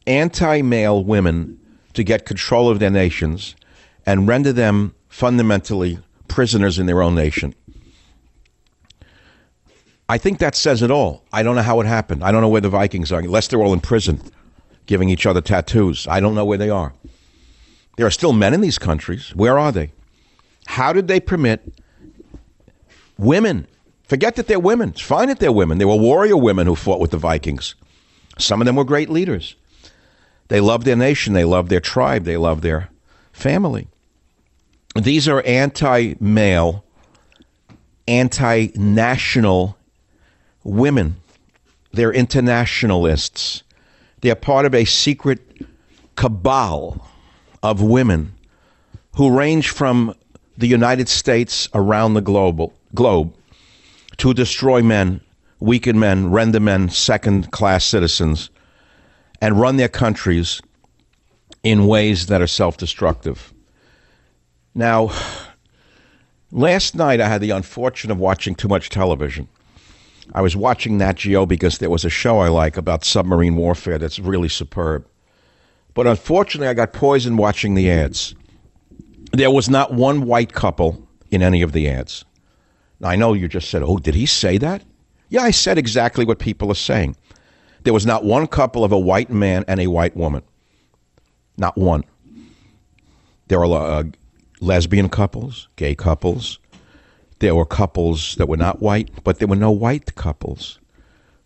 [0.06, 1.58] anti male women
[1.94, 3.56] to get control of their nations
[4.06, 7.56] and render them fundamentally prisoners in their own nation?
[10.14, 11.24] I think that says it all.
[11.34, 12.24] I don't know how it happened.
[12.24, 14.22] I don't know where the Vikings are, unless they're all in prison,
[14.86, 16.08] giving each other tattoos.
[16.08, 16.94] I don't know where they are.
[17.98, 19.36] There are still men in these countries.
[19.36, 19.92] Where are they?
[20.68, 21.82] How did they permit
[23.18, 23.66] women?
[24.04, 24.90] Forget that they're women.
[24.90, 25.80] It's fine that they're women.
[25.80, 27.74] They were warrior women who fought with the Vikings.
[28.38, 29.56] Some of them were great leaders.
[30.50, 32.90] They loved their nation, they loved their tribe, they loved their
[33.32, 33.88] family.
[34.96, 36.86] These are anti male,
[38.08, 39.76] anti national
[40.64, 41.16] women.
[41.92, 43.64] They're internationalists.
[44.22, 45.40] They're part of a secret
[46.16, 47.08] cabal
[47.62, 48.34] of women
[49.16, 50.16] who range from
[50.58, 53.34] the United States around the global, globe
[54.18, 55.22] to destroy men,
[55.60, 58.50] weaken men, render men second class citizens,
[59.42, 60.62] and run their countries
[61.64, 63.54] in ways that are self destructive.
[64.76, 65.12] Now,
[66.52, 69.48] last night I had the unfortune of watching too much television.
[70.34, 73.98] I was watching Nat Geo because there was a show I like about submarine warfare
[73.98, 75.06] that's really superb.
[75.94, 78.34] But unfortunately, I got poisoned watching the ads.
[79.32, 82.24] There was not one white couple in any of the ads.
[83.00, 84.84] Now, I know you just said, oh, did he say that?
[85.30, 87.16] Yeah, I said exactly what people are saying.
[87.84, 90.44] There was not one couple of a white man and a white woman.
[91.58, 92.04] Not one.
[93.48, 94.04] There were uh,
[94.62, 96.60] lesbian couples, gay couples.
[97.40, 100.80] There were couples that were not white, but there were no white couples.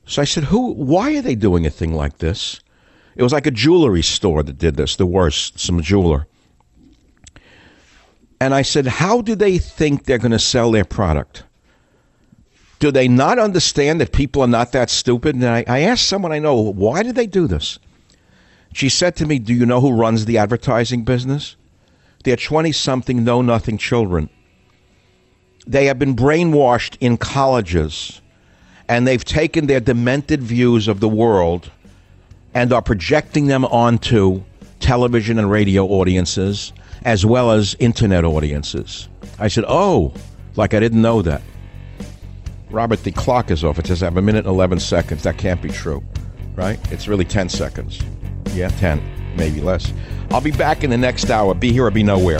[0.06, 0.74] So I said, "Who?
[0.74, 2.60] Why are they doing a thing like this?"
[3.16, 4.96] It was like a jewelry store that did this.
[4.96, 6.28] The worst, some jeweler.
[8.40, 11.44] And I said, "How do they think they're going to sell their product?"
[12.80, 15.36] Do they not understand that people are not that stupid?
[15.36, 17.80] And I, I asked someone I know, why did they do this?
[18.74, 21.56] She said to me, Do you know who runs the advertising business?
[22.24, 24.30] They're 20 something, know nothing children.
[25.68, 28.22] They have been brainwashed in colleges
[28.88, 31.70] and they've taken their demented views of the world
[32.53, 34.43] and are projecting them onto
[34.80, 36.72] television and radio audiences
[37.03, 39.09] as well as internet audiences.
[39.39, 40.13] I said, Oh,
[40.55, 41.41] like I didn't know that.
[42.70, 43.78] Robert, the clock is off.
[43.78, 45.24] It says I have a minute and 11 seconds.
[45.24, 46.03] That can't be true,
[46.55, 46.80] right?
[46.91, 47.99] It's really 10 seconds.
[48.53, 49.01] Yeah, 10,
[49.36, 49.93] maybe less.
[50.32, 51.53] I'll be back in the next hour.
[51.53, 52.39] Be here or be nowhere.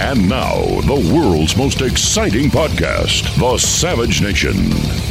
[0.00, 4.56] And now, the world's most exciting podcast, The Savage Nation,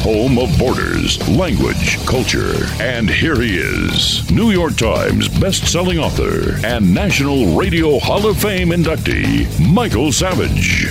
[0.01, 2.65] home of borders, language, culture.
[2.81, 8.69] And here he is, New York Times best-selling author and National Radio Hall of Fame
[8.69, 10.87] inductee, Michael Savage.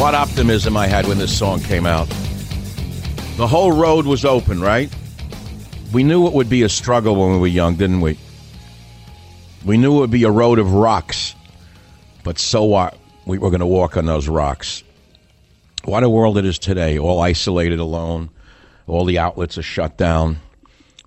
[0.00, 2.08] What optimism I had when this song came out.
[3.36, 4.90] The whole road was open, right?
[5.92, 8.16] We knew it would be a struggle when we were young, didn't we?
[9.62, 11.34] We knew it would be a road of rocks.
[12.30, 12.96] But so what?
[13.26, 14.84] We were going to walk on those rocks.
[15.82, 18.30] What a world it is today, all isolated, alone.
[18.86, 20.38] All the outlets are shut down.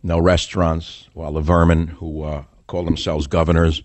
[0.03, 3.82] No restaurants, while the vermin who uh, call themselves governors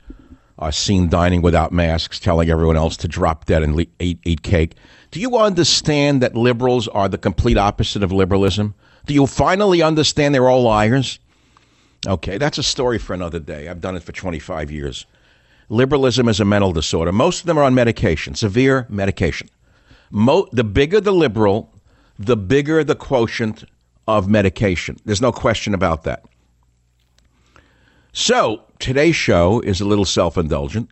[0.58, 4.42] are seen dining without masks, telling everyone else to drop dead and le- eat, eat
[4.42, 4.74] cake.
[5.12, 8.74] Do you understand that liberals are the complete opposite of liberalism?
[9.06, 11.20] Do you finally understand they're all liars?
[12.04, 13.68] Okay, that's a story for another day.
[13.68, 15.06] I've done it for 25 years.
[15.68, 17.12] Liberalism is a mental disorder.
[17.12, 19.48] Most of them are on medication, severe medication.
[20.10, 21.72] Mo- the bigger the liberal,
[22.18, 23.64] the bigger the quotient
[24.06, 24.96] of medication.
[25.04, 26.24] There's no question about that.
[28.12, 30.90] So, today's show is a little self indulgent,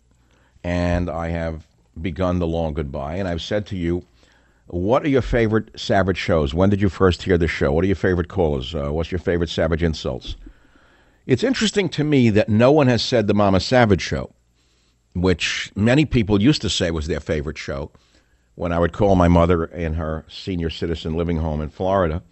[0.63, 1.67] and I have
[2.01, 3.15] begun the long goodbye.
[3.17, 4.05] And I've said to you,
[4.69, 6.53] what are your favorite Savage shows?
[6.53, 7.73] When did you first hear the show?
[7.73, 8.75] What are your favorite callers?
[8.75, 10.37] Uh, what's your favorite Savage insults?
[11.25, 14.31] It's interesting to me that no one has said the Mama Savage show,
[15.23, 17.91] which many people used to say was their favorite show
[18.55, 22.23] when I would call my mother in her senior citizen living home in Florida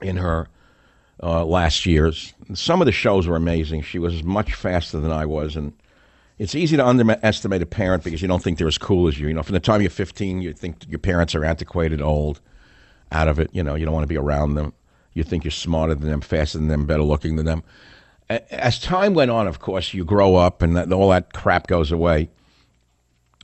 [0.00, 0.48] in her
[1.22, 2.32] uh, last years.
[2.54, 3.82] Some of the shows were amazing.
[3.82, 5.72] She was much faster than I was, and
[6.38, 9.28] it's easy to underestimate a parent because you don't think they're as cool as you.
[9.28, 12.40] You know, from the time you're 15, you think your parents are antiquated, old,
[13.10, 13.50] out of it.
[13.52, 14.72] You know, you don't want to be around them.
[15.14, 17.62] You think you're smarter than them, faster than them, better looking than them.
[18.30, 21.92] As time went on, of course, you grow up and that, all that crap goes
[21.92, 22.30] away.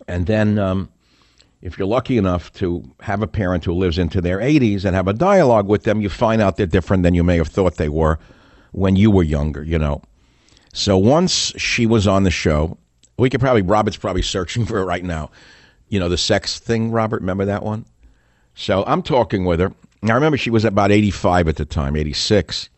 [0.06, 0.88] And then, um,
[1.60, 5.08] if you're lucky enough to have a parent who lives into their 80s and have
[5.08, 7.88] a dialogue with them, you find out they're different than you may have thought they
[7.88, 8.18] were
[8.72, 10.00] when you were younger, you know.
[10.72, 12.78] So once she was on the show,
[13.18, 15.30] We could probably, Robert's probably searching for it right now.
[15.88, 17.84] You know, the sex thing, Robert, remember that one?
[18.54, 19.72] So I'm talking with her.
[20.02, 22.68] Now, I remember she was about 85 at the time, 86.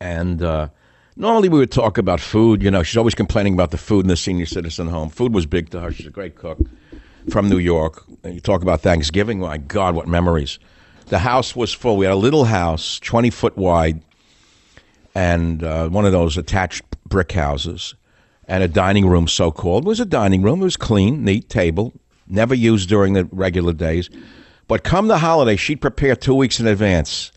[0.00, 0.68] And uh,
[1.18, 2.62] normally we would talk about food.
[2.62, 5.10] You know, she's always complaining about the food in the senior citizen home.
[5.10, 5.92] Food was big to her.
[5.92, 6.58] She's a great cook
[7.30, 8.04] from New York.
[8.22, 9.40] And you talk about Thanksgiving.
[9.40, 10.58] My God, what memories.
[11.06, 11.96] The house was full.
[11.96, 14.02] We had a little house, 20 foot wide,
[15.14, 17.94] and uh, one of those attached brick houses,
[18.46, 19.84] and a dining room, so called.
[19.84, 20.60] Was a dining room.
[20.60, 21.94] It was clean, neat table,
[22.26, 24.10] never used during the regular days.
[24.66, 27.32] But come the holiday, she'd prepare two weeks in advance.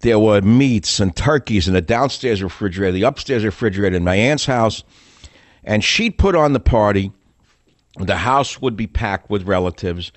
[0.00, 4.46] There were meats and turkeys in the downstairs refrigerator, the upstairs refrigerator in my aunt's
[4.46, 4.84] house,
[5.64, 7.12] and she'd put on the party.
[7.98, 10.12] The house would be packed with relatives.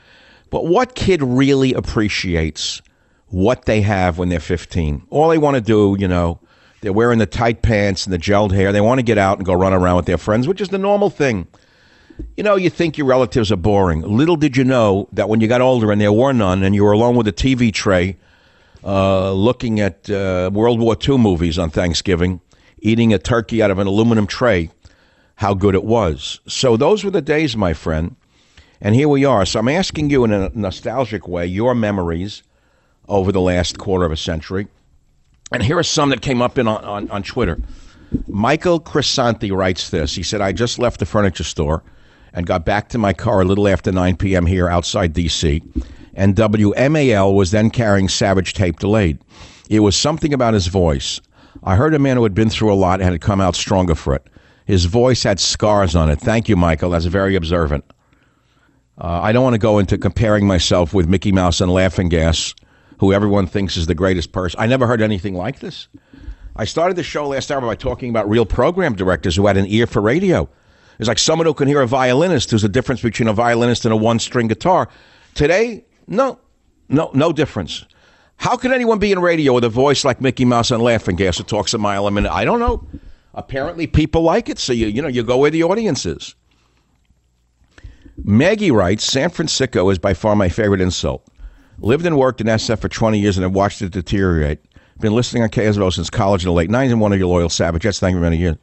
[0.51, 2.81] But what kid really appreciates
[3.27, 5.07] what they have when they're 15?
[5.09, 6.39] All they want to do, you know,
[6.81, 8.71] they're wearing the tight pants and the gelled hair.
[8.71, 10.77] They want to get out and go run around with their friends, which is the
[10.77, 11.47] normal thing.
[12.37, 14.01] You know, you think your relatives are boring.
[14.01, 16.83] Little did you know that when you got older and there were none, and you
[16.83, 18.17] were alone with a TV tray,
[18.83, 22.41] uh, looking at uh, World War II movies on Thanksgiving,
[22.79, 24.69] eating a turkey out of an aluminum tray,
[25.35, 26.39] how good it was.
[26.47, 28.15] So those were the days, my friend.
[28.79, 29.45] And here we are.
[29.45, 32.41] So I'm asking you in a nostalgic way your memories
[33.07, 34.67] over the last quarter of a century.
[35.51, 37.59] And here are some that came up in on, on, on Twitter.
[38.27, 40.15] Michael Crisanti writes this.
[40.15, 41.83] He said, I just left the furniture store
[42.33, 44.45] and got back to my car a little after 9 p.m.
[44.45, 45.61] here outside D.C.
[46.13, 49.19] And WMAL was then carrying Savage tape delayed.
[49.69, 51.21] It was something about his voice.
[51.63, 53.95] I heard a man who had been through a lot and had come out stronger
[53.95, 54.27] for it.
[54.65, 56.19] His voice had scars on it.
[56.19, 56.91] Thank you, Michael.
[56.91, 57.85] That's very observant.
[58.97, 62.53] Uh, I don't want to go into comparing myself with Mickey Mouse and Laughing Gas,
[62.99, 64.59] who everyone thinks is the greatest person.
[64.59, 65.87] I never heard anything like this.
[66.55, 69.65] I started the show last hour by talking about real program directors who had an
[69.67, 70.49] ear for radio.
[70.99, 72.49] It's like someone who can hear a violinist.
[72.49, 74.87] There's a difference between a violinist and a one string guitar.
[75.33, 76.39] Today, no,
[76.89, 77.85] no, no difference.
[78.37, 81.37] How can anyone be in radio with a voice like Mickey Mouse and Laughing Gas
[81.37, 82.31] that talks a mile a minute?
[82.31, 82.87] I don't know.
[83.33, 86.35] Apparently, people like it, so you you know you go where the audience is.
[88.23, 91.25] Maggie writes, San Francisco is by far my favorite insult.
[91.79, 94.59] Lived and worked in SF for 20 years and have watched it deteriorate.
[94.99, 97.49] Been listening on KSFO since college in the late 90s and one of your loyal
[97.49, 97.99] Savagettes.
[97.99, 98.57] Thank you for many years.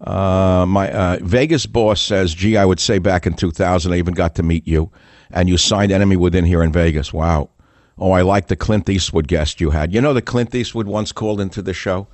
[0.00, 4.14] Uh, my uh, Vegas boss says, gee, I would say back in 2000, I even
[4.14, 4.90] got to meet you,
[5.32, 7.12] and you signed Enemy Within here in Vegas.
[7.12, 7.50] Wow.
[7.98, 9.92] Oh, I like the Clint Eastwood guest you had.
[9.92, 12.06] You know, the Clint Eastwood once called into the show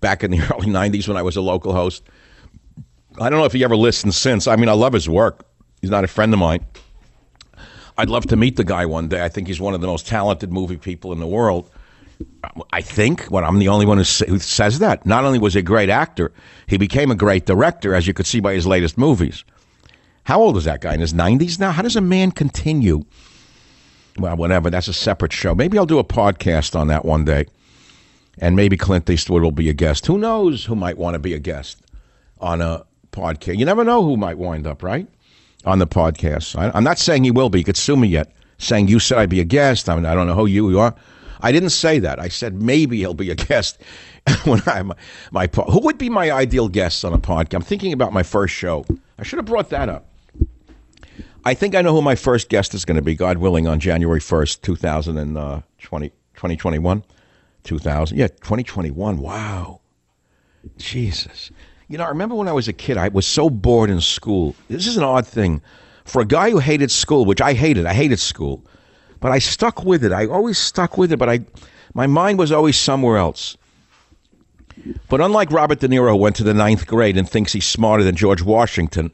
[0.00, 2.02] back in the early 90s when I was a local host.
[3.20, 4.46] I don't know if he ever listened since.
[4.46, 5.44] I mean, I love his work.
[5.80, 6.64] He's not a friend of mine.
[7.98, 9.22] I'd love to meet the guy one day.
[9.22, 11.70] I think he's one of the most talented movie people in the world.
[12.72, 15.04] I think, well, I'm the only one who, who says that.
[15.04, 16.32] Not only was he a great actor,
[16.66, 19.44] he became a great director, as you could see by his latest movies.
[20.24, 20.94] How old is that guy?
[20.94, 21.70] In his 90s now?
[21.70, 23.02] How does a man continue?
[24.18, 24.70] Well, whatever.
[24.70, 25.54] That's a separate show.
[25.54, 27.46] Maybe I'll do a podcast on that one day.
[28.38, 30.06] And maybe Clint Eastwood will be a guest.
[30.06, 31.82] Who knows who might want to be a guest
[32.38, 33.58] on a podcast?
[33.58, 35.06] You never know who might wind up, right?
[35.64, 36.56] On the podcast.
[36.58, 37.58] I, am not saying he will be.
[37.58, 39.88] He could sue me yet, saying you said I'd be a guest.
[39.88, 40.94] I mean, I don't know who you are.
[41.42, 42.18] I didn't say that.
[42.18, 43.80] I said maybe he'll be a guest
[44.44, 44.92] when I'm
[45.32, 47.54] my who would be my ideal guest on a podcast.
[47.54, 48.84] I'm thinking about my first show.
[49.18, 50.09] I should have brought that up.
[51.44, 53.80] I think I know who my first guest is going to be, God willing, on
[53.80, 57.04] January 1st, 2020, uh, 2021.
[57.64, 58.18] 2000.
[58.18, 59.18] Yeah, 2021.
[59.18, 59.80] Wow.
[60.76, 61.50] Jesus.
[61.88, 64.54] You know, I remember when I was a kid, I was so bored in school.
[64.68, 65.62] This is an odd thing.
[66.04, 68.64] For a guy who hated school, which I hated, I hated school.
[69.20, 70.12] But I stuck with it.
[70.12, 71.40] I always stuck with it, but I,
[71.94, 73.56] my mind was always somewhere else.
[75.08, 78.02] But unlike Robert De Niro, who went to the ninth grade and thinks he's smarter
[78.02, 79.10] than George Washington,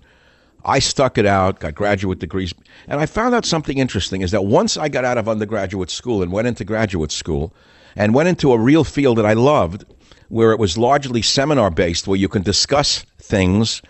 [0.67, 2.53] I stuck it out, got graduate degrees,
[2.89, 6.23] and I found out something interesting is that once I got out of undergraduate school
[6.23, 7.55] and went into graduate school
[7.95, 9.85] and went into a real field that I loved,
[10.29, 13.81] where it was largely seminar based, where you can discuss things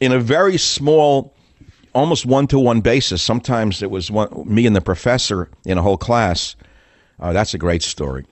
[0.00, 1.34] in a very small
[1.92, 3.20] almost one to one basis.
[3.20, 6.56] Sometimes it was one, me and the professor in a whole class.
[7.18, 8.24] Uh, that's a great story.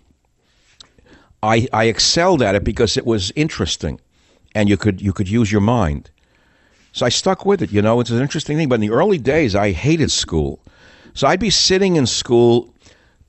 [1.43, 4.01] I, I excelled at it because it was interesting,
[4.55, 6.11] and you could you could use your mind.
[6.99, 7.71] So I stuck with it.
[7.71, 8.69] You know, it's an interesting thing.
[8.69, 10.59] But in the early days, I hated school.
[11.15, 12.75] So I'd be sitting in school,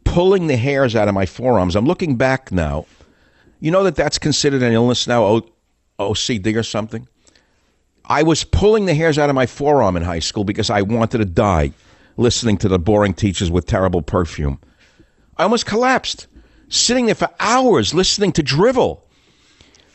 [0.05, 1.75] pulling the hairs out of my forearms.
[1.75, 2.87] I'm looking back now.
[3.59, 5.49] You know that that's considered an illness now, o-
[5.99, 7.07] OCD or something.
[8.05, 11.19] I was pulling the hairs out of my forearm in high school because I wanted
[11.19, 11.71] to die
[12.17, 14.59] listening to the boring teachers with terrible perfume.
[15.37, 16.25] I almost collapsed,
[16.69, 19.03] sitting there for hours listening to drivel.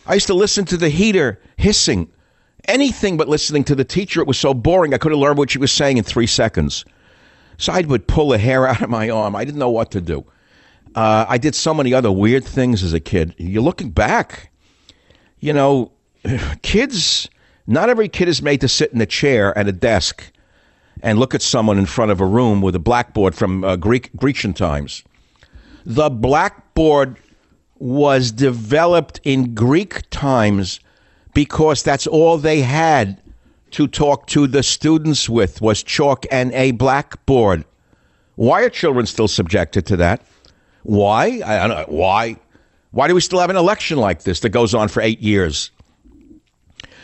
[0.07, 2.09] I used to listen to the heater hissing
[2.69, 4.21] anything but listening to the teacher.
[4.21, 4.95] It was so boring.
[4.95, 6.85] I could have learned what she was saying in three seconds.
[7.59, 9.37] So I would pull a hair out of my arm.
[9.37, 10.25] I didn't know what to do.
[10.95, 13.35] Uh, I did so many other weird things as a kid.
[13.37, 14.51] You're looking back,
[15.41, 15.93] you know,
[16.63, 17.29] kids,
[17.67, 20.31] not every kid is made to sit in a chair at a desk
[21.03, 24.11] and look at someone in front of a room with a blackboard from uh, Greek
[24.17, 25.03] Grecian times.
[25.85, 27.17] The blackboard
[27.79, 30.81] was developed in Greek times
[31.35, 33.21] because that's all they had
[33.73, 37.65] to talk to the students with was chalk and a blackboard.
[38.37, 40.23] Why are children still subjected to that?
[40.85, 41.41] Why?
[41.45, 41.87] I don't know.
[41.89, 42.37] Why?
[42.93, 45.71] Why do we still have an election like this that goes on for eight years?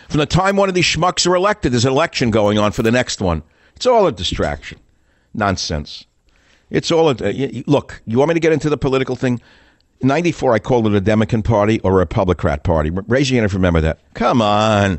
[0.09, 2.83] From the time one of these schmucks are elected, there's an election going on for
[2.83, 3.43] the next one.
[3.77, 4.79] It's all a distraction.
[5.35, 6.05] Nonsense.
[6.71, 7.65] It's all a.
[7.67, 9.41] Look, you want me to get into the political thing?
[10.01, 12.91] In 94, I called it a Democrat Party or a Republican Party.
[12.91, 13.99] Raise your hand if you remember that.
[14.15, 14.99] Come on.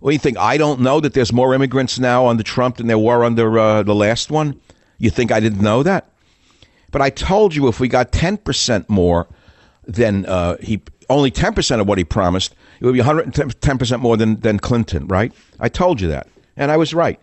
[0.00, 0.38] What do you think?
[0.38, 3.82] I don't know that there's more immigrants now under Trump than there were under uh,
[3.82, 4.58] the last one?
[4.98, 6.10] You think I didn't know that?
[6.90, 9.26] But I told you if we got 10% more
[9.86, 10.80] than uh, he,
[11.10, 15.32] only 10% of what he promised, it would be 110% more than, than Clinton, right?
[15.60, 16.26] I told you that.
[16.56, 17.20] And I was right.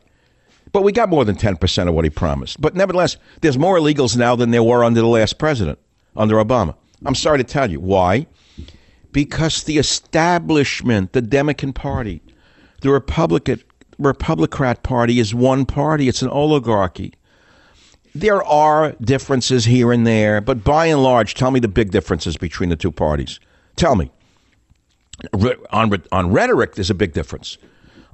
[0.72, 2.62] But we got more than 10% of what he promised.
[2.62, 5.80] But nevertheless, there's more illegals now than there were under the last president,
[6.16, 6.76] under Obama.
[7.06, 7.80] I'm sorry to tell you.
[7.80, 8.28] Why?
[9.12, 12.22] Because the establishment, the Democrat Party,
[12.82, 13.62] the Republican
[13.98, 16.08] Republican Party is one party.
[16.08, 17.14] It's an oligarchy.
[18.14, 22.38] There are differences here and there, but by and large, tell me the big differences
[22.38, 23.40] between the two parties.
[23.76, 24.12] Tell me.
[25.72, 27.58] On, on rhetoric, there's a big difference.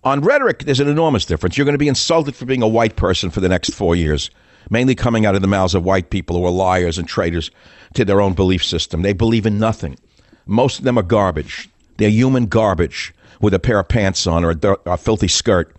[0.04, 1.58] On rhetoric, there's an enormous difference.
[1.58, 4.32] You're going to be insulted for being a white person for the next four years,
[4.70, 7.52] mainly coming out of the mouths of white people who are liars and traitors
[7.94, 9.02] to their own belief system.
[9.02, 9.98] They believe in nothing.
[10.46, 11.70] Most of them are garbage.
[11.98, 15.76] They're human garbage with a pair of pants on or a, a filthy skirt.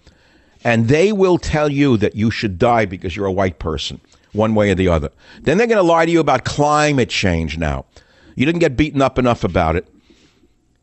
[0.64, 4.00] And they will tell you that you should die because you're a white person,
[4.32, 5.10] one way or the other.
[5.40, 7.86] Then they're going to lie to you about climate change now.
[8.36, 9.88] You didn't get beaten up enough about it.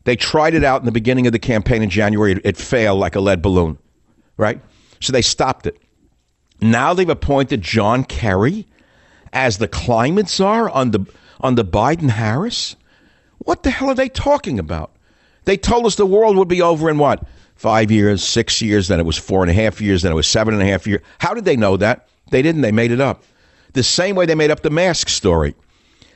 [0.03, 2.33] They tried it out in the beginning of the campaign in January.
[2.33, 3.77] It, it failed like a lead balloon,
[4.37, 4.61] right?
[4.99, 5.77] So they stopped it.
[6.61, 8.67] Now they've appointed John Kerry
[9.31, 11.05] as the climate czar on the
[11.39, 12.75] on the Biden Harris.
[13.39, 14.91] What the hell are they talking about?
[15.45, 17.25] They told us the world would be over in what?
[17.55, 20.27] Five years, six years, then it was four and a half years, then it was
[20.27, 21.01] seven and a half years.
[21.19, 22.07] How did they know that?
[22.29, 22.61] They didn't.
[22.61, 23.23] They made it up.
[23.73, 25.55] The same way they made up the mask story.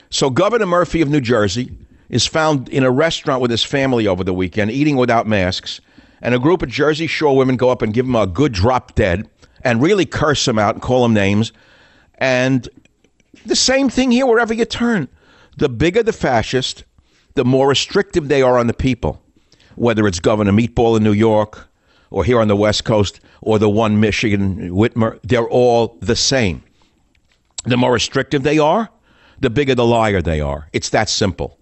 [0.10, 1.72] So Governor Murphy of New Jersey
[2.10, 5.82] is found in a restaurant with his family over the weekend, eating without masks,
[6.22, 8.94] and a group of Jersey Shore women go up and give him a good drop
[8.96, 9.30] dead
[9.64, 11.52] and really curse them out and call them names.
[12.16, 12.68] And
[13.46, 15.08] the same thing here wherever you turn.
[15.58, 16.84] The bigger the fascist,
[17.36, 19.22] the more restrictive they are on the people.
[19.76, 21.68] Whether it's Governor Meatball in New York,
[22.12, 26.64] or here on the West Coast, or the one Michigan Whitmer, they're all the same.
[27.66, 28.90] The more restrictive they are,
[29.40, 30.70] the bigger the liar they are.
[30.74, 31.58] It's that simple.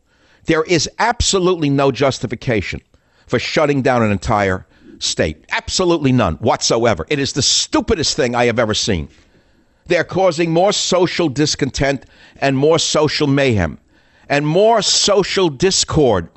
[0.45, 2.81] There is absolutely no justification
[3.27, 4.67] for shutting down an entire
[5.01, 5.45] state.
[5.51, 7.05] Absolutely none whatsoever.
[7.09, 9.09] It is the stupidest thing I have ever seen.
[9.87, 12.05] They're causing more social discontent
[12.39, 13.79] and more social mayhem
[14.29, 16.29] and more social discord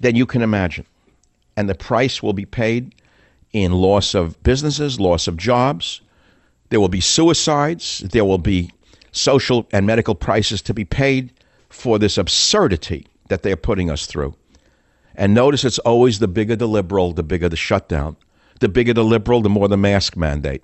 [0.00, 0.84] than you can imagine.
[1.56, 2.94] And the price will be paid
[3.52, 6.00] in loss of businesses, loss of jobs.
[6.68, 8.00] There will be suicides.
[8.00, 8.70] There will be
[9.12, 11.32] social and medical prices to be paid
[11.68, 14.34] for this absurdity that they're putting us through.
[15.20, 18.16] And notice it's always the bigger the liberal, the bigger the shutdown.
[18.60, 20.62] The bigger the liberal, the more the mask mandate.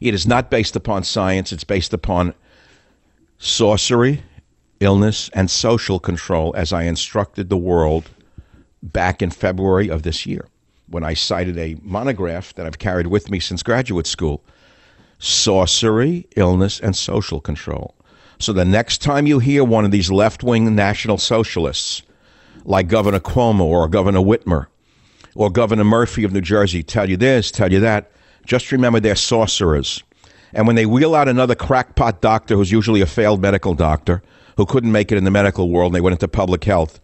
[0.00, 2.34] It is not based upon science, it's based upon
[3.38, 4.24] sorcery,
[4.80, 8.10] illness, and social control, as I instructed the world
[8.82, 10.48] back in February of this year
[10.88, 14.42] when I cited a monograph that I've carried with me since graduate school
[15.20, 17.94] sorcery, illness, and social control.
[18.40, 22.02] So the next time you hear one of these left wing national socialists,
[22.64, 24.66] like Governor Cuomo or Governor Whitmer
[25.34, 28.10] or Governor Murphy of New Jersey, tell you this, tell you that,
[28.46, 30.02] just remember they're sorcerers.
[30.52, 34.22] And when they wheel out another crackpot doctor who's usually a failed medical doctor
[34.56, 37.00] who couldn't make it in the medical world and they went into public health,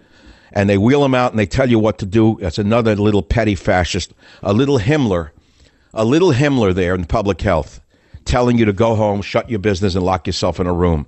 [0.53, 3.23] and they wheel them out and they tell you what to do, that's another little
[3.23, 5.31] petty fascist, a little Himmler,
[5.95, 7.81] a little Himmler there in public health,
[8.25, 11.07] telling you to go home, shut your business, and lock yourself in a room.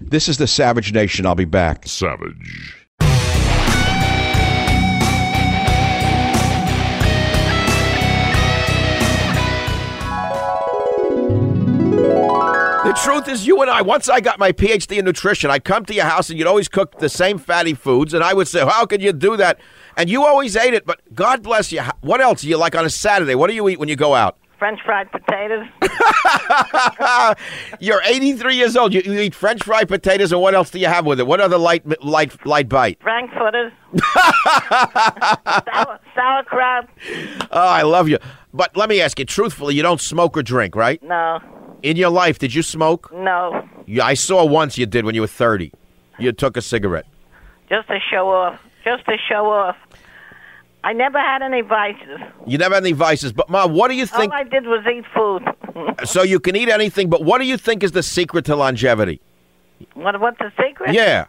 [0.00, 1.26] This is the Savage Nation.
[1.26, 1.86] I'll be back.
[1.86, 2.77] Savage.
[13.02, 15.94] Truth is, you and I, once I got my PhD in nutrition, I'd come to
[15.94, 18.14] your house and you'd always cook the same fatty foods.
[18.14, 19.60] And I would say, How could you do that?
[19.96, 21.82] And you always ate it, but God bless you.
[22.00, 23.34] What else do you like on a Saturday?
[23.34, 24.38] What do you eat when you go out?
[24.58, 25.66] French fried potatoes.
[27.80, 28.92] You're 83 years old.
[28.92, 31.26] You, you eat French fried potatoes, and what else do you have with it?
[31.28, 33.00] What other light light light bite?
[33.00, 33.72] Frankfurters.
[34.14, 36.88] Sour, sauerkraut.
[37.52, 38.18] Oh, I love you.
[38.52, 41.00] But let me ask you, truthfully, you don't smoke or drink, right?
[41.02, 41.38] No,
[41.82, 43.12] In your life, did you smoke?
[43.12, 43.68] no.
[43.86, 45.72] Yeah, I saw once you did when you were 30.
[46.18, 47.06] You took a cigarette.
[47.70, 48.60] Just to show off.
[48.84, 49.76] Just to show off.
[50.84, 52.20] I never had any vices.
[52.46, 53.32] You never had any vices.
[53.32, 54.30] But, Ma, what do you think?
[54.30, 55.42] All I did was eat food.
[56.06, 59.22] so you can eat anything, but what do you think is the secret to longevity?
[59.94, 60.92] what, what's the secret?
[60.92, 61.26] Yeah.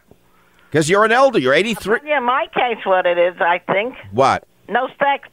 [0.70, 1.38] Because you're an elder.
[1.38, 2.00] You're 83.
[2.04, 3.94] Yeah, in my case, what it is, I think.
[4.12, 4.46] What?
[4.68, 5.28] No sex.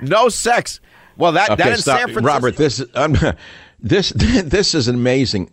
[0.00, 0.80] No sex.
[1.16, 2.20] Well, that, that in San Francisco.
[2.22, 3.16] Robert, this is um,
[3.80, 5.50] this this is amazing.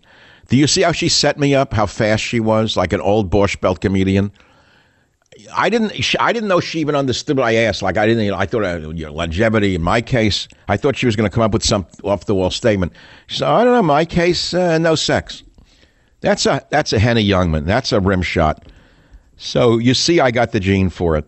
[0.50, 1.74] Do you see how she set me up?
[1.74, 4.32] How fast she was, like an old Borscht Belt comedian.
[5.56, 5.94] I didn't.
[6.20, 7.82] I didn't know she even understood what I asked.
[7.82, 8.24] Like I didn't.
[8.24, 9.76] You know, I thought uh, you know, longevity.
[9.76, 12.36] In my case, I thought she was going to come up with some off the
[12.36, 12.94] wall statement.
[13.28, 13.82] So "I don't know.
[13.82, 15.44] My case, uh, no sex."
[16.22, 17.66] That's a that's a Henny Youngman.
[17.66, 18.68] That's a rim shot.
[19.38, 21.26] So you see, I got the gene for it.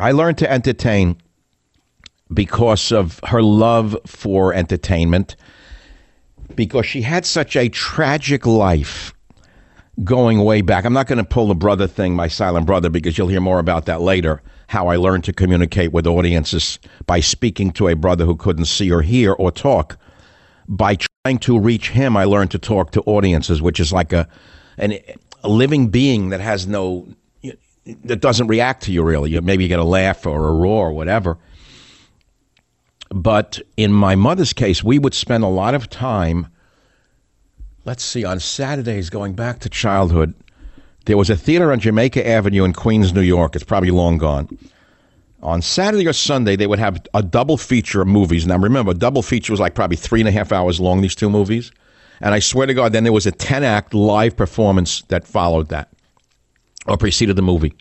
[0.00, 1.16] I learned to entertain
[2.32, 5.36] because of her love for entertainment,
[6.54, 9.12] because she had such a tragic life
[10.02, 10.84] going way back.
[10.84, 13.58] I'm not going to pull the brother thing, my silent brother, because you'll hear more
[13.58, 14.42] about that later.
[14.68, 18.90] How I learned to communicate with audiences by speaking to a brother who couldn't see
[18.90, 19.98] or hear or talk.
[20.66, 24.26] By trying to reach him, I learned to talk to audiences, which is like a
[24.78, 24.94] an,
[25.44, 27.06] a living being that has no
[28.04, 29.30] that doesn't react to you really.
[29.30, 31.36] You- Maybe you get a laugh or a roar or whatever.
[33.14, 36.48] But in my mother's case, we would spend a lot of time,
[37.84, 40.34] let's see, on Saturdays going back to childhood.
[41.06, 43.54] There was a theater on Jamaica Avenue in Queens, New York.
[43.54, 44.58] It's probably long gone.
[45.44, 48.48] On Saturday or Sunday, they would have a double feature of movies.
[48.48, 51.14] Now, remember, a double feature was like probably three and a half hours long, these
[51.14, 51.70] two movies.
[52.20, 55.68] And I swear to God, then there was a 10 act live performance that followed
[55.68, 55.88] that
[56.88, 57.74] or preceded the movie.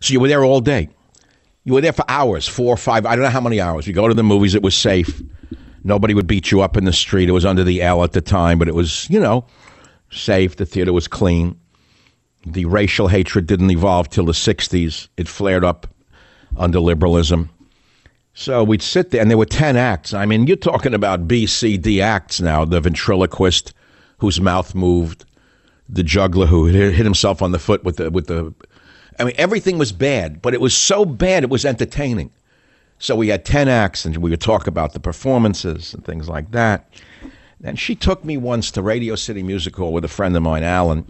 [0.00, 0.88] So you were there all day.
[1.64, 3.04] You were there for hours, four or five.
[3.04, 3.86] I don't know how many hours.
[3.86, 4.54] You go to the movies.
[4.54, 5.22] It was safe.
[5.84, 7.28] Nobody would beat you up in the street.
[7.28, 9.46] It was under the L at the time, but it was, you know,
[10.10, 10.56] safe.
[10.56, 11.58] The theater was clean.
[12.46, 15.08] The racial hatred didn't evolve till the 60s.
[15.16, 15.86] It flared up
[16.56, 17.50] under liberalism.
[18.32, 20.14] So we'd sit there, and there were 10 acts.
[20.14, 22.64] I mean, you're talking about B, C, D acts now.
[22.64, 23.74] The ventriloquist
[24.18, 25.24] whose mouth moved,
[25.88, 28.54] the juggler who hit hit himself on the foot with the, with the.
[29.20, 32.30] I mean, everything was bad, but it was so bad it was entertaining.
[32.98, 36.52] So we had 10 acts, and we would talk about the performances and things like
[36.52, 36.90] that.
[37.62, 40.62] And she took me once to Radio City Music Hall with a friend of mine,
[40.62, 41.04] Alan.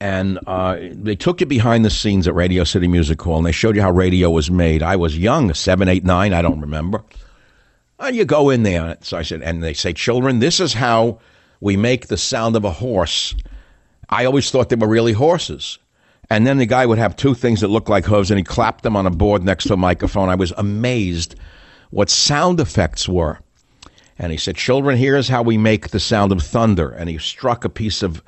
[0.00, 3.52] And uh, they took you behind the scenes at Radio City Music Hall, and they
[3.52, 4.82] showed you how radio was made.
[4.82, 7.04] I was young, seven, eight, nine, I don't remember.
[8.00, 8.96] And you go in there.
[9.02, 11.20] So I said, and they say, children, this is how
[11.60, 13.36] we make the sound of a horse.
[14.08, 15.78] I always thought they were really horses.
[16.32, 18.84] And then the guy would have two things that looked like hooves, and he clapped
[18.84, 20.30] them on a board next to a microphone.
[20.30, 21.34] I was amazed
[21.90, 23.40] what sound effects were.
[24.18, 26.88] And he said, Children, here's how we make the sound of thunder.
[26.88, 28.22] And he struck a piece of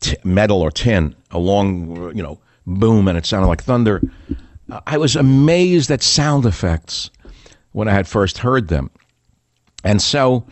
[0.00, 4.02] t- metal or tin, a long, you know, boom, and it sounded like thunder.
[4.68, 7.08] Uh, I was amazed at sound effects
[7.70, 8.90] when I had first heard them.
[9.84, 10.44] And so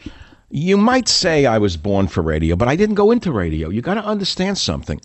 [0.50, 3.70] you might say I was born for radio, but I didn't go into radio.
[3.70, 5.00] You got to understand something.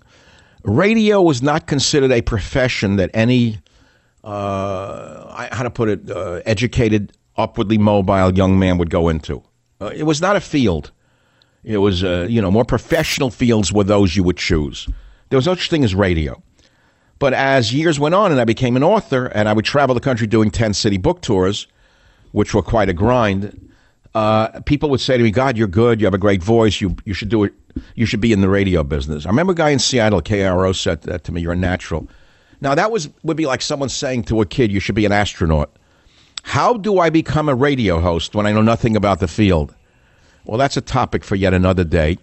[0.68, 3.57] Radio was not considered a profession that any,
[4.26, 9.41] uh, how to put it, uh, educated, upwardly mobile young man would go into.
[9.80, 10.91] Uh, it was not a field.
[11.63, 14.89] It was, uh, you know, more professional fields were those you would choose.
[15.30, 16.41] There was no such thing as radio.
[17.20, 20.01] But as years went on and I became an author and I would travel the
[20.01, 21.65] country doing 10 city book tours,
[22.34, 23.72] which were quite a grind,
[24.13, 26.01] uh, people would say to me, God, you're good.
[26.01, 26.82] You have a great voice.
[26.82, 27.53] You, you should do it.
[27.95, 29.25] You should be in the radio business.
[29.25, 32.07] I remember a guy in Seattle, KIRO, said that to me, you're a natural.
[32.61, 35.11] Now, that was would be like someone saying to a kid, you should be an
[35.11, 35.71] astronaut.
[36.43, 39.75] How do I become a radio host when I know nothing about the field?
[40.45, 42.17] Well, that's a topic for yet another day.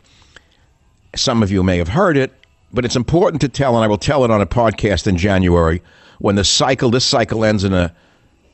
[1.15, 2.33] Some of you may have heard it,
[2.73, 5.83] but it's important to tell, and I will tell it on a podcast in January
[6.19, 7.95] when the cycle, this cycle ends in a,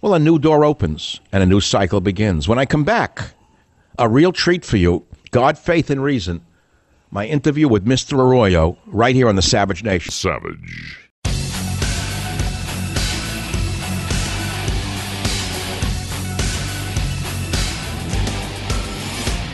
[0.01, 2.48] well, a new door opens and a new cycle begins.
[2.48, 3.32] When I come back,
[3.98, 6.44] a real treat for you God, Faith, and Reason,
[7.11, 8.19] my interview with Mr.
[8.19, 10.13] Arroyo right here on the Savage Nation.
[10.13, 11.01] Savage.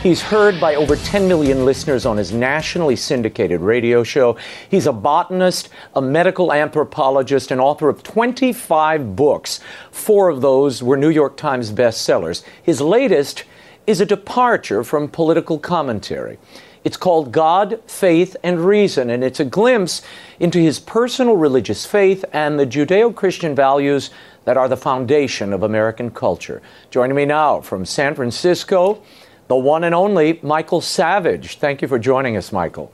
[0.03, 4.37] He's heard by over 10 million listeners on his nationally syndicated radio show.
[4.69, 9.59] He's a botanist, a medical anthropologist, and author of 25 books.
[9.91, 12.43] Four of those were New York Times bestsellers.
[12.63, 13.43] His latest
[13.85, 16.37] is a departure from political commentary.
[16.87, 20.01] It's called God, Faith, and Reason, and it's a glimpse
[20.39, 24.09] into his personal religious faith and the Judeo Christian values
[24.45, 26.61] that are the foundation of American culture.
[26.89, 29.01] Joining me now from San Francisco,
[29.49, 31.57] the one and only Michael Savage.
[31.57, 32.89] Thank you for joining us, Michael.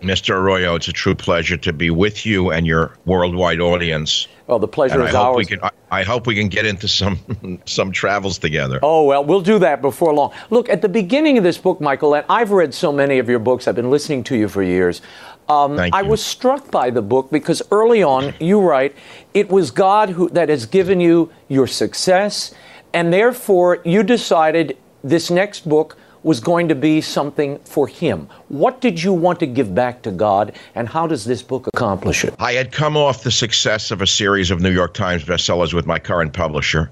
[0.00, 0.30] Mr.
[0.30, 4.28] Arroyo, it's a true pleasure to be with you and your worldwide audience.
[4.50, 5.36] Well, the pleasure And I is hope ours.
[5.36, 5.62] we can.
[5.62, 7.20] I, I hope we can get into some
[7.66, 8.80] some travels together.
[8.82, 10.32] Oh, well, we'll do that before long.
[10.50, 13.38] Look, at the beginning of this book, Michael, and I've read so many of your
[13.38, 15.02] books, I've been listening to you for years.
[15.48, 18.96] Um, Thank I was struck by the book because early on, you write,
[19.34, 22.52] it was God who, that has given you your success,
[22.92, 28.28] and therefore you decided this next book was going to be something for Him.
[28.48, 32.24] What did you want to give back to God, and how does this book accomplish
[32.24, 32.34] it?
[32.38, 35.86] I had come off the success of a series of New York Times bestsellers with
[35.86, 36.90] my current publisher,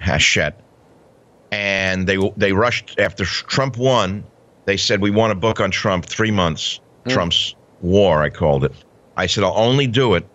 [0.00, 0.60] Hachette,
[1.52, 4.24] and they they rushed after Trump won.
[4.64, 6.06] They said we want a book on Trump.
[6.06, 7.10] Three months, hmm.
[7.10, 8.72] Trump's war, I called it.
[9.16, 10.26] I said I'll only do it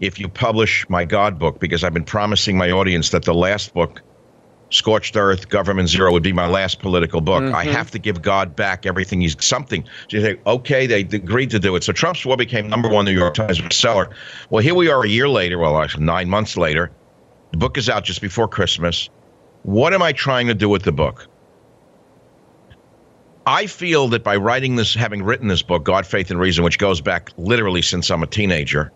[0.00, 3.72] if you publish my God book because I've been promising my audience that the last
[3.72, 4.02] book,
[4.72, 7.42] Scorched Earth, Government Zero, would be my last political book.
[7.42, 7.74] I mm-hmm.
[7.74, 9.84] have to give God back everything he's something.
[10.08, 11.84] So you say, okay, they agreed to do it.
[11.84, 14.12] So Trump's war became number one New York Times bestseller.
[14.48, 16.90] Well, here we are a year later, well, actually nine months later.
[17.50, 19.10] The book is out just before Christmas.
[19.62, 21.28] What am I trying to do with the book?
[23.44, 26.78] I feel that by writing this, having written this book, God, Faith, and Reason, which
[26.78, 28.90] goes back literally since I'm a teenager,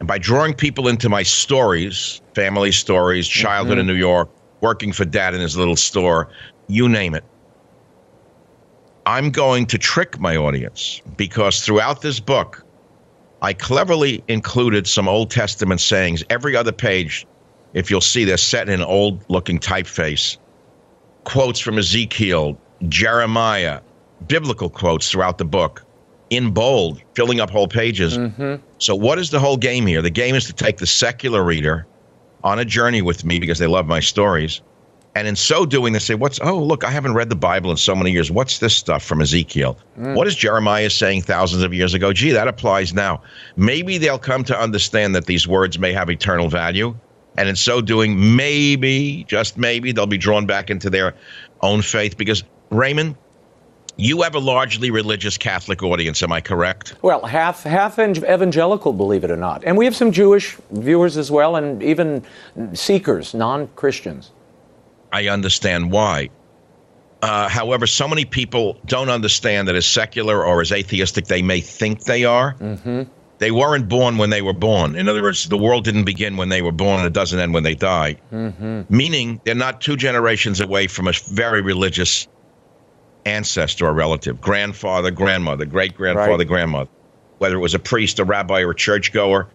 [0.00, 3.94] and by drawing people into my stories, family stories, childhood in mm-hmm.
[3.94, 4.30] New York,
[4.62, 6.28] working for dad in his little store,
[6.68, 7.22] you name it,
[9.06, 12.64] I'm going to trick my audience because throughout this book,
[13.42, 16.24] I cleverly included some Old Testament sayings.
[16.30, 17.26] Every other page,
[17.74, 20.38] if you'll see, they're set in an old looking typeface.
[21.24, 23.80] Quotes from Ezekiel, Jeremiah,
[24.28, 25.84] biblical quotes throughout the book
[26.30, 28.16] in bold, filling up whole pages.
[28.16, 28.62] Mm-hmm.
[28.78, 30.00] So, what is the whole game here?
[30.00, 31.86] The game is to take the secular reader
[32.42, 34.62] on a journey with me because they love my stories.
[35.16, 37.76] And in so doing, they say, What's, oh, look, I haven't read the Bible in
[37.76, 38.30] so many years.
[38.30, 39.76] What's this stuff from Ezekiel?
[39.98, 40.14] Mm.
[40.14, 42.12] What is Jeremiah saying thousands of years ago?
[42.12, 43.22] Gee, that applies now.
[43.56, 46.96] Maybe they'll come to understand that these words may have eternal value.
[47.36, 51.14] And in so doing, maybe, just maybe, they'll be drawn back into their
[51.60, 52.16] own faith.
[52.16, 53.16] Because, Raymond,
[54.00, 56.94] you have a largely religious Catholic audience, am I correct?
[57.02, 61.16] Well, half half ev- evangelical, believe it or not, and we have some Jewish viewers
[61.16, 62.24] as well, and even
[62.74, 64.30] seekers, non-Christians.
[65.12, 66.30] I understand why.
[67.22, 71.60] Uh, however, so many people don't understand that as secular or as atheistic they may
[71.60, 72.54] think they are.
[72.54, 73.02] Mm-hmm.
[73.38, 74.96] They weren't born when they were born.
[74.96, 77.54] In other words, the world didn't begin when they were born and it doesn't end
[77.54, 78.16] when they die.
[78.32, 78.82] Mm-hmm.
[78.94, 82.28] Meaning they're not two generations away from a very religious
[83.26, 86.46] ancestor or relative, grandfather, grandmother, great grandfather, Right.
[86.48, 86.90] grandmother.
[87.38, 89.48] Whether it was a priest, a rabbi, or a churchgoer,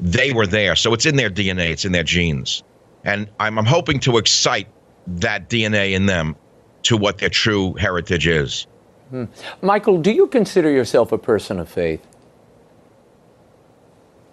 [0.00, 0.76] they were there.
[0.76, 2.62] So it's in their DNA, it's in their genes.
[3.04, 4.68] And I'm, I'm hoping to excite
[5.06, 6.36] that DNA in them
[6.84, 8.66] to what their true heritage is.
[9.10, 9.24] Hmm.
[9.60, 12.06] Michael, do you consider yourself a person of faith?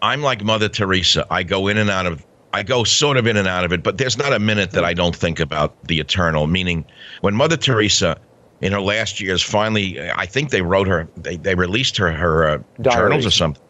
[0.02, 1.26] I'm like Mother Teresa.
[1.30, 3.84] I go in and out of I go sort of in and out of it,
[3.84, 6.48] but there's not a minute that I don't think about the eternal.
[6.48, 6.84] Meaning,
[7.22, 8.18] when Mother Teresa,
[8.62, 12.49] in her last years, finally, I think they wrote her, they, they released her her
[12.49, 13.64] uh, journals or something.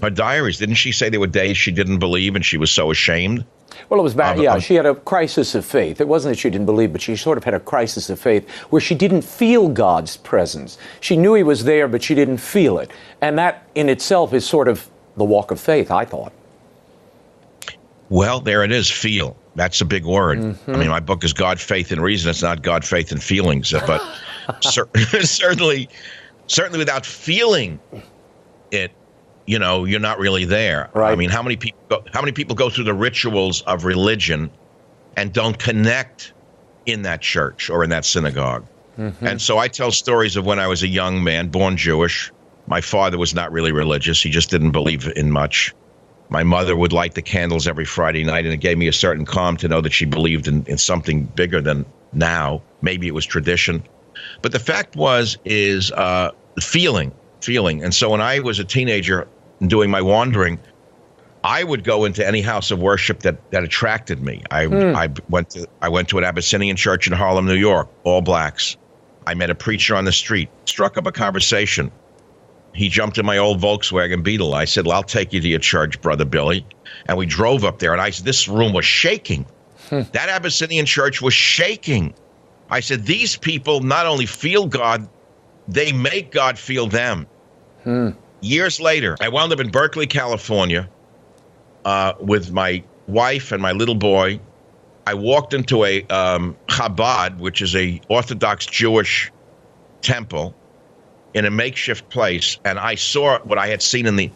[0.00, 0.56] Her diaries.
[0.56, 3.44] Didn't she say there were days she didn't believe and she was so ashamed?
[3.90, 4.38] Well, it was bad.
[4.38, 6.00] Yeah, she had a crisis of faith.
[6.00, 8.48] It wasn't that she didn't believe, but she sort of had a crisis of faith
[8.70, 10.78] where she didn't feel God's presence.
[11.00, 12.90] She knew He was there, but she didn't feel it.
[13.20, 16.32] And that in itself is sort of the walk of faith, I thought.
[18.08, 18.90] Well, there it is.
[18.90, 19.36] Feel.
[19.54, 20.38] That's a big word.
[20.66, 22.30] I mean, my book is God, Faith, and Reason.
[22.30, 23.72] It's not God, Faith, and Feelings.
[23.72, 24.00] But
[24.60, 24.88] cer-
[25.22, 25.88] certainly,
[26.46, 27.80] certainly, without feeling
[28.70, 28.92] it,
[29.46, 30.90] you know, you're not really there.
[30.94, 31.12] Right.
[31.12, 31.80] I mean, how many people?
[31.88, 34.50] Go, how many people go through the rituals of religion
[35.16, 36.32] and don't connect
[36.86, 38.66] in that church or in that synagogue?
[38.98, 39.26] Mm-hmm.
[39.26, 42.32] And so I tell stories of when I was a young man, born Jewish.
[42.66, 45.74] My father was not really religious; he just didn't believe in much.
[46.30, 49.24] My mother would light the candles every Friday night, and it gave me a certain
[49.24, 52.60] calm to know that she believed in, in something bigger than now.
[52.82, 53.82] Maybe it was tradition,
[54.42, 56.30] but the fact was is uh,
[56.60, 57.82] feeling, feeling.
[57.82, 59.26] And so when I was a teenager
[59.66, 60.58] doing my wandering,
[61.44, 64.42] I would go into any house of worship that that attracted me.
[64.50, 68.20] I I went to I went to an Abyssinian church in Harlem, New York, all
[68.22, 68.76] blacks.
[69.26, 71.90] I met a preacher on the street, struck up a conversation.
[72.74, 74.54] He jumped in my old Volkswagen Beetle.
[74.54, 76.64] I said, Well, I'll take you to your church, Brother Billy.
[77.06, 79.46] And we drove up there, and I said, This room was shaking.
[79.90, 82.14] That Abyssinian church was shaking.
[82.70, 85.08] I said, These people not only feel God,
[85.66, 87.26] they make God feel them.
[88.40, 90.88] Years later, I wound up in Berkeley, California,
[91.84, 94.40] uh, with my wife and my little boy.
[95.06, 99.32] I walked into a um, Chabad, which is a Orthodox Jewish
[100.02, 100.54] temple,
[101.34, 104.30] in a makeshift place, and I saw what I had seen in the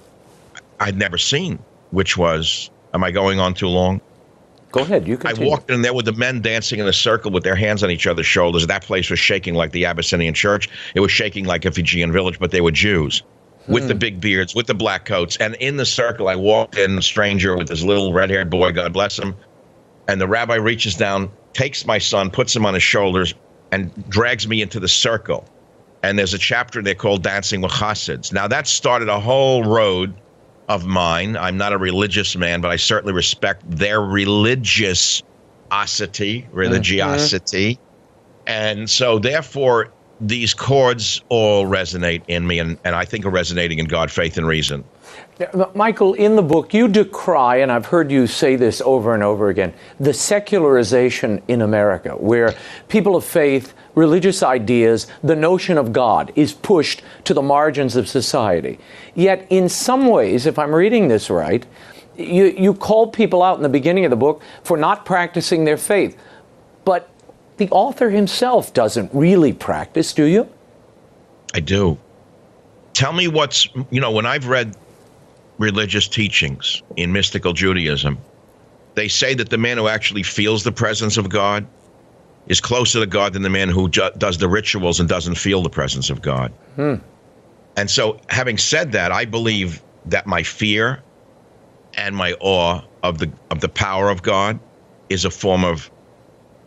[0.80, 1.58] I'd never seen,
[1.90, 2.70] which was.
[2.94, 4.00] Am I going on too long?
[4.72, 5.06] Go ahead.
[5.06, 5.38] You can.
[5.38, 7.90] I walked in there with the men dancing in a circle with their hands on
[7.90, 8.66] each other's shoulders.
[8.66, 10.68] That place was shaking like the Abyssinian church.
[10.94, 13.22] It was shaking like a Fijian village, but they were Jews
[13.68, 13.98] with the hmm.
[13.98, 15.36] big beards, with the black coats.
[15.36, 18.72] And in the circle, I walked in, a stranger with his little red haired boy,
[18.72, 19.36] God bless him.
[20.08, 23.34] And the rabbi reaches down, takes my son, puts him on his shoulders,
[23.70, 25.44] and drags me into the circle.
[26.02, 28.32] And there's a chapter there called Dancing with Hasids.
[28.32, 30.14] Now, that started a whole road
[30.68, 31.36] of mine.
[31.36, 35.24] I'm not a religious man, but I certainly respect their religiosity,
[36.52, 37.78] religiosity.
[38.46, 43.78] And so, therefore, these chords all resonate in me, and, and I think are resonating
[43.78, 44.84] in God, faith, and reason.
[45.74, 49.48] Michael, in the book, you decry, and I've heard you say this over and over
[49.48, 52.54] again, the secularization in America, where
[52.88, 58.08] people of faith, religious ideas, the notion of God is pushed to the margins of
[58.08, 58.78] society.
[59.14, 61.64] Yet, in some ways, if I'm reading this right,
[62.16, 65.78] you, you call people out in the beginning of the book for not practicing their
[65.78, 66.16] faith.
[66.84, 67.08] But
[67.56, 70.48] the author himself doesn't really practice, do you?
[71.54, 71.98] I do.
[72.92, 74.76] Tell me what's, you know, when I've read
[75.62, 78.18] religious teachings in mystical Judaism,
[78.94, 81.66] they say that the man who actually feels the presence of God
[82.48, 85.62] is closer to God than the man who ju- does the rituals and doesn't feel
[85.62, 86.52] the presence of God.
[86.74, 86.96] Hmm.
[87.76, 91.02] And so, having said that, I believe that my fear
[91.94, 94.58] and my awe of the of the power of God
[95.08, 95.90] is a form of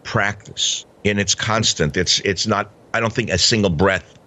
[0.03, 1.97] practice, and it's constant.
[1.97, 2.71] It's it's not.
[2.93, 4.17] I don't think a single breath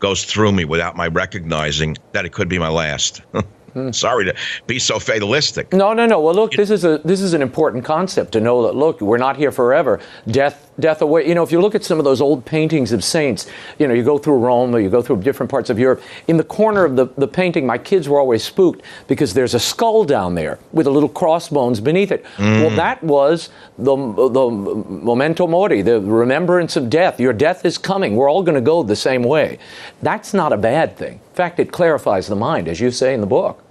[0.00, 3.22] goes through me without my recognizing that it could be my last.
[3.72, 3.90] Hmm.
[3.92, 4.34] Sorry to
[4.66, 5.72] be so fatalistic.
[5.72, 6.20] No, no, no.
[6.20, 8.74] Well, look, this is a this is an important concept to know that.
[8.74, 10.00] Look, we're not here forever.
[10.26, 11.28] Death, death away.
[11.28, 13.46] You know, if you look at some of those old paintings of saints,
[13.78, 16.02] you know, you go through Rome or you go through different parts of Europe.
[16.28, 19.60] In the corner of the, the painting, my kids were always spooked because there's a
[19.60, 22.24] skull down there with a little crossbones beneath it.
[22.38, 22.76] Well, hmm.
[22.76, 27.20] that was the the memento mori, the remembrance of death.
[27.20, 28.16] Your death is coming.
[28.16, 29.58] We're all going to go the same way.
[30.02, 31.20] That's not a bad thing.
[31.38, 33.62] In fact, it clarifies the mind, as you say in the book.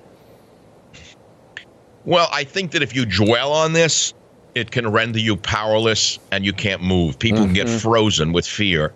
[2.05, 4.13] Well, I think that if you dwell on this,
[4.55, 7.19] it can render you powerless and you can't move.
[7.19, 7.79] People can get mm-hmm.
[7.79, 8.93] frozen with fear.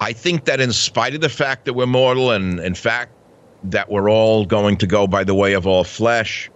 [0.00, 3.12] I think that in spite of the fact that we're mortal and in fact
[3.64, 6.50] that we're all going to go by the way of all flesh,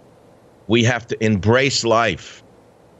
[0.65, 2.41] we have to embrace life.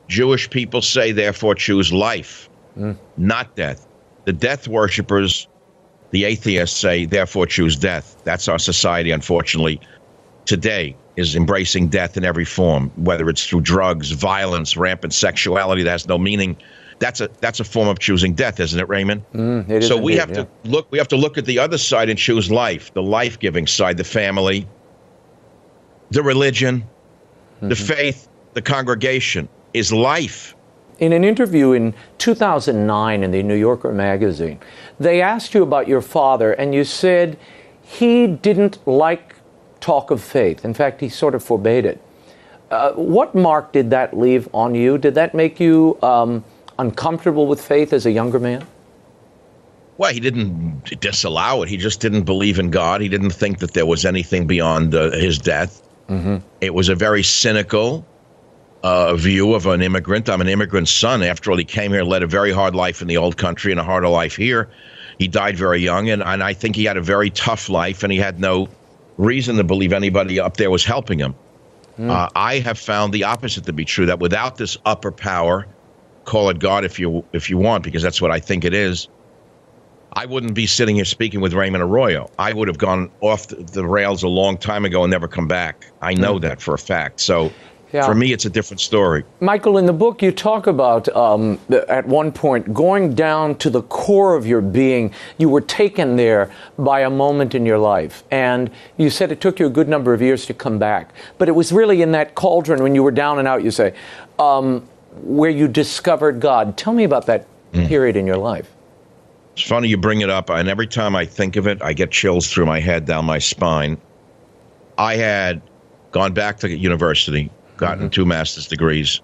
[0.10, 2.96] Jewish people say, therefore, choose life, mm.
[3.18, 3.88] not death.
[4.26, 5.48] The death worshippers,
[6.12, 8.16] the atheists say, therefore, choose death.
[8.24, 9.80] That's our society, unfortunately,
[10.46, 15.92] today is embracing death in every form, whether it's through drugs, violence, rampant sexuality that
[15.92, 16.56] has no meaning.
[17.00, 19.24] That's a that's a form of choosing death, isn't it, Raymond?
[19.34, 20.44] Mm, it so we have yeah.
[20.44, 20.88] to look.
[20.92, 24.04] We have to look at the other side and choose life, the life-giving side, the
[24.04, 24.68] family,
[26.10, 26.84] the religion,
[27.60, 27.86] the Mm-hmm.
[27.86, 30.56] faith, the congregation is life.
[31.00, 34.60] In an interview in 2009 in the New Yorker magazine,
[35.00, 37.38] they asked you about your father, and you said
[37.84, 39.36] he didn't like
[39.80, 40.66] talk of faith.
[40.66, 42.02] In fact, he sort of forbade it.
[42.72, 44.98] Uh, what mark did that leave on you?
[44.98, 46.44] Did that make you um,
[46.80, 48.66] uncomfortable with faith as a younger man?
[49.98, 51.70] Well, he didn't disallow it.
[51.70, 53.02] He just didn't believe in God.
[53.02, 55.82] He didn't think that there was anything beyond uh, his death.
[56.62, 58.06] It was a very cynical
[58.84, 60.30] uh, view of an immigrant.
[60.30, 61.24] I'm an immigrant son.
[61.24, 63.72] After all, he came here, and led a very hard life in the old country
[63.72, 64.70] and a harder life here.
[65.20, 68.12] He died very young, and, and I think he had a very tough life, and
[68.12, 68.70] he had no
[69.18, 71.36] reason to believe anybody up there was helping him.
[72.12, 74.06] Uh, I have found the opposite to be true.
[74.06, 75.66] That without this upper power,
[76.26, 79.08] call it God if you if you want, because that's what I think it is.
[80.14, 82.30] I wouldn't be sitting here speaking with Raymond Arroyo.
[82.38, 85.48] I would have gone off the, the rails a long time ago and never come
[85.48, 85.88] back.
[86.02, 87.20] I know that for a fact.
[87.20, 87.52] So
[87.94, 88.06] Yeah.
[88.06, 89.24] for me, it's a different story.
[89.40, 91.58] Michael, in the book, you talk about um,
[91.88, 95.14] at one point going down to the core of your being.
[95.38, 98.24] You were taken there by a moment in your life.
[98.30, 101.14] And you said it took you a good number of years to come back.
[101.38, 103.94] But it was really in that cauldron when you were down and out, you say,
[104.38, 104.88] um,
[105.22, 106.78] where you discovered God.
[106.78, 108.70] Tell me about that period in your life.
[109.54, 112.12] It's funny you bring it up, and every time I think of it, I get
[112.12, 113.98] chills through my head, down my spine.
[115.00, 115.62] I had
[116.12, 118.10] gone back to university, gotten mm-hmm.
[118.10, 119.22] two master's degrees.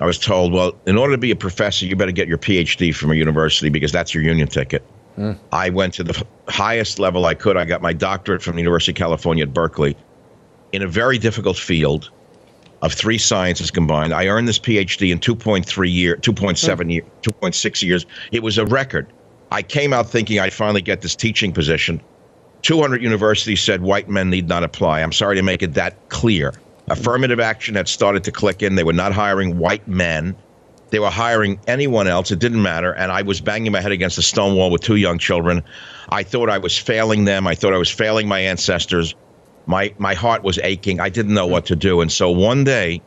[0.00, 2.94] I was told, well, in order to be a professor, you better get your PhD
[2.94, 4.84] from a university because that's your union ticket.
[5.16, 5.38] Mm.
[5.52, 7.56] I went to the highest level I could.
[7.56, 9.96] I got my doctorate from the University of California at Berkeley
[10.72, 12.10] in a very difficult field
[12.82, 14.12] of three sciences combined.
[14.12, 16.92] I earned this PhD in 2.3 year, 2.7 mm.
[16.92, 18.06] year, 2.6 years.
[18.32, 19.06] It was a record.
[19.52, 22.00] I came out thinking I'd finally get this teaching position.
[22.62, 25.00] 200 universities said white men need not apply.
[25.00, 26.54] I'm sorry to make it that clear.
[26.88, 28.74] Affirmative action had started to click in.
[28.74, 30.36] They were not hiring white men.
[30.90, 32.30] They were hiring anyone else.
[32.30, 32.92] It didn't matter.
[32.92, 35.62] And I was banging my head against a stone wall with two young children.
[36.10, 37.46] I thought I was failing them.
[37.46, 39.14] I thought I was failing my ancestors.
[39.66, 41.00] My my heart was aching.
[41.00, 42.00] I didn't know what to do.
[42.02, 43.00] And so one day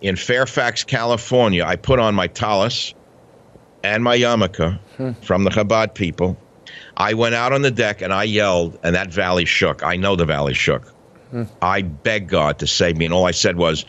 [0.00, 2.94] in Fairfax, California, I put on my tallis
[3.82, 4.78] and my yarmulke
[5.24, 6.36] from the Chabad people.
[6.96, 9.82] I went out on the deck and I yelled, and that valley shook.
[9.82, 10.92] I know the valley shook.
[11.60, 13.84] I begged God to save me, and all I said was,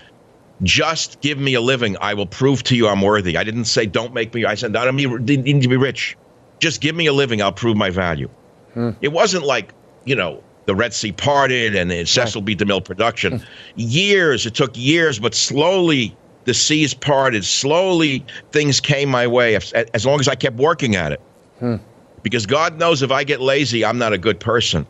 [0.62, 1.98] "Just give me a living.
[2.00, 4.76] I will prove to you I'm worthy." I didn't say, "Don't make me." I said,
[4.76, 6.18] "I don't need need to be rich.
[6.60, 7.42] Just give me a living.
[7.42, 8.30] I'll prove my value."
[8.74, 8.92] Hmm.
[9.02, 9.74] It wasn't like
[10.06, 12.56] you know the Red Sea parted and it's Cecil B.
[12.56, 13.40] DeMille production.
[13.40, 13.46] Hmm.
[13.76, 16.16] years it took years, but slowly
[16.46, 17.46] the seas parted.
[17.46, 19.56] Slowly things came my way.
[19.56, 21.22] As, as long as I kept working at it,
[21.60, 21.76] hmm.
[22.22, 24.86] because God knows if I get lazy, I'm not a good person.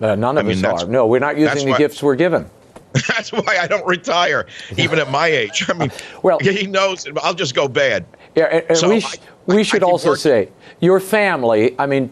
[0.00, 0.88] Uh, none of I mean, us are.
[0.88, 2.48] No, we're not using the why- gifts we're given.
[3.08, 4.46] That's why I don't retire,
[4.78, 5.64] even at my age.
[5.68, 5.90] I mean,
[6.22, 8.04] Well- he knows I'll just go bad.
[8.34, 9.16] Yeah, and, and So we, sh-
[9.48, 10.20] I- we should also working.
[10.20, 10.48] say
[10.80, 11.74] your family.
[11.78, 12.08] I mean,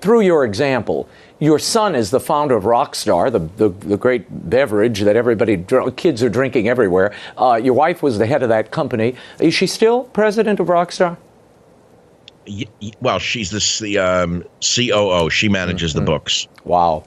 [0.00, 1.08] through your example,
[1.40, 5.94] your son is the founder of Rockstar, the the, the great beverage that everybody dr-
[5.96, 7.14] kids are drinking everywhere.
[7.36, 9.14] Uh, your wife was the head of that company.
[9.40, 11.16] Is she still president of Rockstar?
[13.00, 15.28] Well, she's the C- um, COO.
[15.30, 16.00] She manages Mm-hmm.
[16.04, 16.48] the books.
[16.64, 17.04] Wow,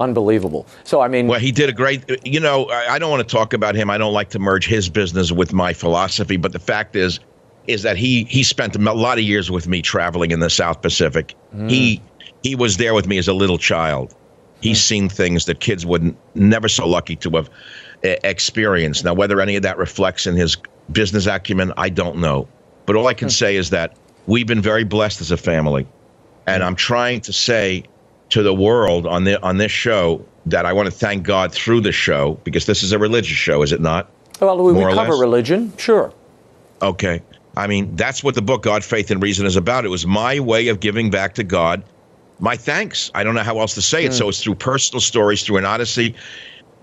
[0.00, 0.66] unbelievable.
[0.84, 2.04] So I mean, Well, he did a great.
[2.26, 3.90] You know, I don't want to talk about him.
[3.90, 6.36] I don't like to merge his business with my philosophy.
[6.36, 7.20] But the fact is,
[7.66, 10.82] is that he he spent a lot of years with me traveling in the South
[10.82, 11.34] Pacific.
[11.54, 11.70] Mm.
[11.70, 12.02] He
[12.42, 14.14] he was there with me as a little child.
[14.60, 14.82] He's mm.
[14.82, 17.50] seen things that kids wouldn't never so lucky to have
[18.04, 19.04] uh, experienced.
[19.04, 20.56] Now, whether any of that reflects in his
[20.92, 22.48] business acumen, I don't know.
[22.86, 23.32] But all I can hmm.
[23.32, 25.86] say is that we've been very blessed as a family,
[26.46, 26.66] and hmm.
[26.66, 27.84] I'm trying to say
[28.34, 31.82] to the world on the on this show that I want to thank God through
[31.82, 34.10] the show because this is a religious show, is it not?
[34.40, 36.12] well, we, we cover religion, sure.
[36.82, 37.22] Okay.
[37.56, 39.84] I mean, that's what the book God, Faith, and Reason is about.
[39.84, 41.84] It was my way of giving back to God
[42.40, 43.12] my thanks.
[43.14, 44.12] I don't know how else to say it.
[44.12, 44.30] So hmm.
[44.30, 46.16] it's through personal stories, through an odyssey.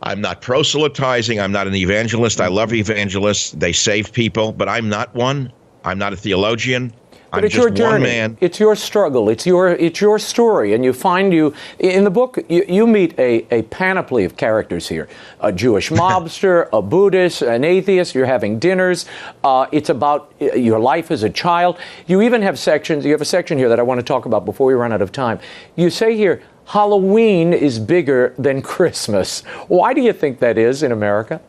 [0.03, 1.41] I'm not proselytizing.
[1.41, 2.39] I'm not an evangelist.
[2.39, 3.51] I love evangelists.
[3.51, 5.51] They save people, but I'm not one.
[5.83, 6.93] I'm not a theologian.
[7.31, 8.35] But I'm it's your journey.
[8.41, 9.29] It's your struggle.
[9.29, 12.37] It's your it's your story, and you find you in the book.
[12.49, 15.07] You, you meet a, a panoply of characters here:
[15.39, 18.13] a Jewish mobster, a Buddhist, an atheist.
[18.13, 19.05] You're having dinners.
[19.45, 21.79] Uh, it's about uh, your life as a child.
[22.05, 23.05] You even have sections.
[23.05, 25.01] You have a section here that I want to talk about before we run out
[25.01, 25.39] of time.
[25.75, 26.43] You say here.
[26.65, 29.41] Halloween is bigger than Christmas.
[29.67, 31.41] Why do you think that is in America?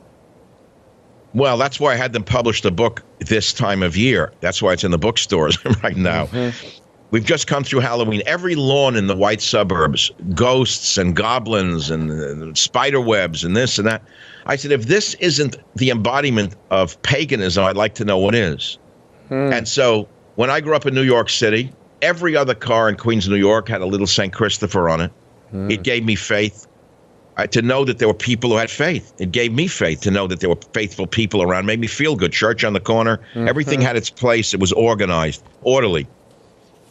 [1.35, 4.33] Well, that's why I had them publish the book this time of year.
[4.41, 6.26] That's why it's in the bookstores right now.
[6.26, 6.78] Mm-hmm.
[7.11, 8.22] We've just come through Halloween.
[8.24, 13.78] Every lawn in the white suburbs, ghosts and goblins and, uh, spider webs and this
[13.78, 14.02] and that.
[14.47, 18.78] I said, if this isn't the embodiment of paganism, I'd like to know what is.
[19.28, 19.52] Hmm.
[19.52, 21.70] And so when I grew up in New York City,
[22.01, 24.32] every other car in Queens, New York had a little St.
[24.32, 25.12] Christopher on it.
[25.51, 25.70] Hmm.
[25.70, 26.66] It gave me faith
[27.37, 29.13] uh, to know that there were people who had faith.
[29.19, 31.67] It gave me faith to know that there were faithful people around.
[31.67, 32.33] Made me feel good.
[32.33, 33.21] Church on the corner.
[33.35, 34.53] Everything had its place.
[34.55, 36.07] It was organized, orderly.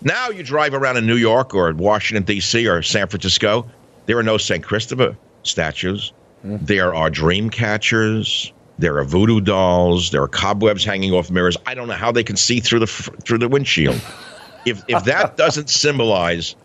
[0.02, 2.68] Now you drive around in New York or Washington D.C.
[2.68, 3.70] or San Francisco.
[4.08, 4.64] There are no St.
[4.64, 6.12] Christopher statues.
[6.44, 8.52] There are dream catchers.
[8.80, 10.10] There are voodoo dolls.
[10.10, 11.56] There are cobwebs hanging off mirrors.
[11.68, 14.02] I don't know how they can see through the through the windshield.
[14.66, 16.56] if if that doesn't symbolize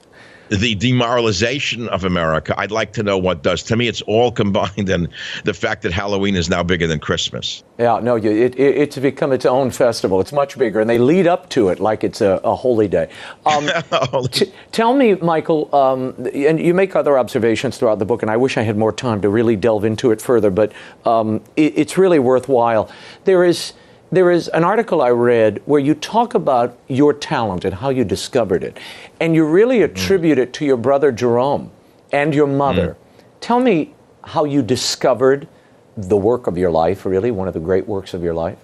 [0.48, 3.62] the demoralization of America, I'd like to know what does.
[3.64, 5.08] To me, it's all combined and
[5.44, 7.62] the fact that Halloween is now bigger than Christmas.
[7.78, 10.20] Yeah, no, you, it, it, it's become its own festival.
[10.20, 13.10] It's much bigger, and they lead up to it like it's a, a holy day.
[13.44, 13.68] Um,
[14.30, 18.36] t- tell me, Michael, um, and you make other observations throughout the book, and I
[18.36, 20.72] wish I had more time to really delve into it further, but
[21.04, 22.90] um, it, it's really worthwhile.
[23.24, 23.72] There is.
[24.12, 28.04] There is an article I read where you talk about your talent and how you
[28.04, 28.78] discovered it.
[29.20, 31.70] And you really attribute it to your brother Jerome
[32.12, 32.96] and your mother.
[33.40, 35.48] Tell me how you discovered
[35.96, 38.58] the work of your life, really, one of the great works of your life.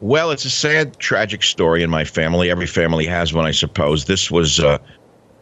[0.00, 2.50] Well, it's a sad, tragic story in my family.
[2.50, 4.04] Every family has one, I suppose.
[4.04, 4.78] This was, uh,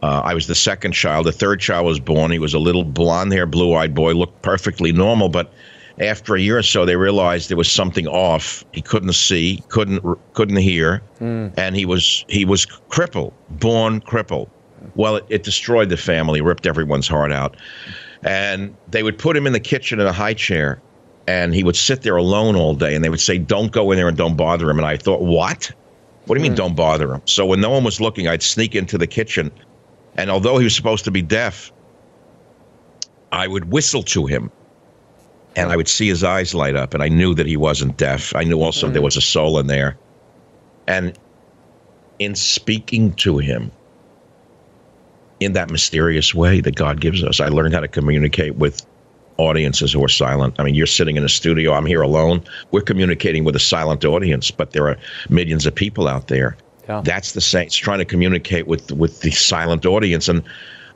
[0.01, 1.25] uh, I was the second child.
[1.25, 2.31] The third child was born.
[2.31, 5.27] He was a little blonde haired, blue eyed boy, looked perfectly normal.
[5.27, 5.51] But
[5.99, 8.63] after a year or so, they realized there was something off.
[8.73, 10.03] He couldn't see, couldn't
[10.33, 11.47] couldn't hear, hmm.
[11.57, 14.49] and he was he was crippled, born crippled.
[14.95, 17.55] Well, it, it destroyed the family, ripped everyone's heart out.
[18.23, 20.81] And they would put him in the kitchen in a high chair,
[21.27, 22.93] and he would sit there alone all day.
[22.93, 25.21] And they would say, "Don't go in there and don't bother him." And I thought,
[25.21, 25.71] "What?
[26.25, 26.57] What do you mean, hmm.
[26.57, 29.49] don't bother him?" So when no one was looking, I'd sneak into the kitchen,
[30.17, 31.71] and although he was supposed to be deaf,
[33.31, 34.51] I would whistle to him,
[35.55, 38.35] and I would see his eyes light up, and I knew that he wasn't deaf.
[38.35, 39.05] I knew also there mm.
[39.05, 39.97] was a soul in there,
[40.87, 41.17] and
[42.19, 43.71] in speaking to him
[45.39, 47.39] in that mysterious way that God gives us.
[47.39, 48.85] I learned how to communicate with
[49.37, 50.55] audiences who are silent.
[50.59, 52.43] I mean, you're sitting in a studio, I'm here alone.
[52.71, 54.97] We're communicating with a silent audience, but there are
[55.29, 56.55] millions of people out there.
[56.87, 57.01] Yeah.
[57.03, 60.29] That's the saints trying to communicate with with the silent audience.
[60.29, 60.43] And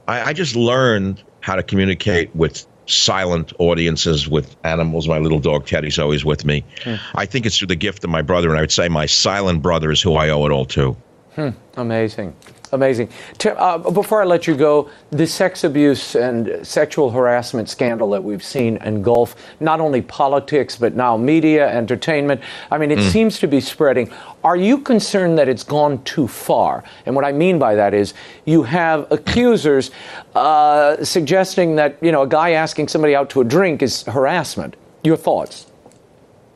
[0.08, 5.08] I, I just learned how to communicate with silent audiences with animals.
[5.08, 6.64] My little dog Teddy's always with me.
[6.84, 6.96] Hmm.
[7.16, 9.62] I think it's through the gift of my brother, and I would say my silent
[9.62, 10.98] brother is who I owe it all to.
[11.36, 11.50] Hmm.
[11.78, 12.36] Amazing.
[12.72, 13.10] Amazing.
[13.44, 18.44] Uh, before I let you go, the sex abuse and sexual harassment scandal that we've
[18.44, 22.42] seen engulf not only politics, but now media, entertainment.
[22.70, 24.12] I mean, it seems to be spreading.
[24.44, 26.84] Are you concerned that it's gone too far?
[27.08, 28.14] And what I mean by that is
[28.46, 29.90] you have accusers
[30.36, 34.76] uh, suggesting that, you know, a guy asking somebody out to a drink is harassment.
[35.04, 35.66] Your thoughts?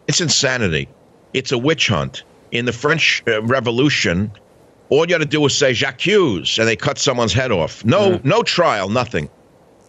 [0.07, 0.89] It's insanity.
[1.33, 2.23] It's a witch hunt.
[2.51, 4.31] In the French uh, Revolution,
[4.93, 7.83] all you had to do was say "j'accuse," and they cut someone's head off.
[7.85, 9.29] No, no trial, nothing.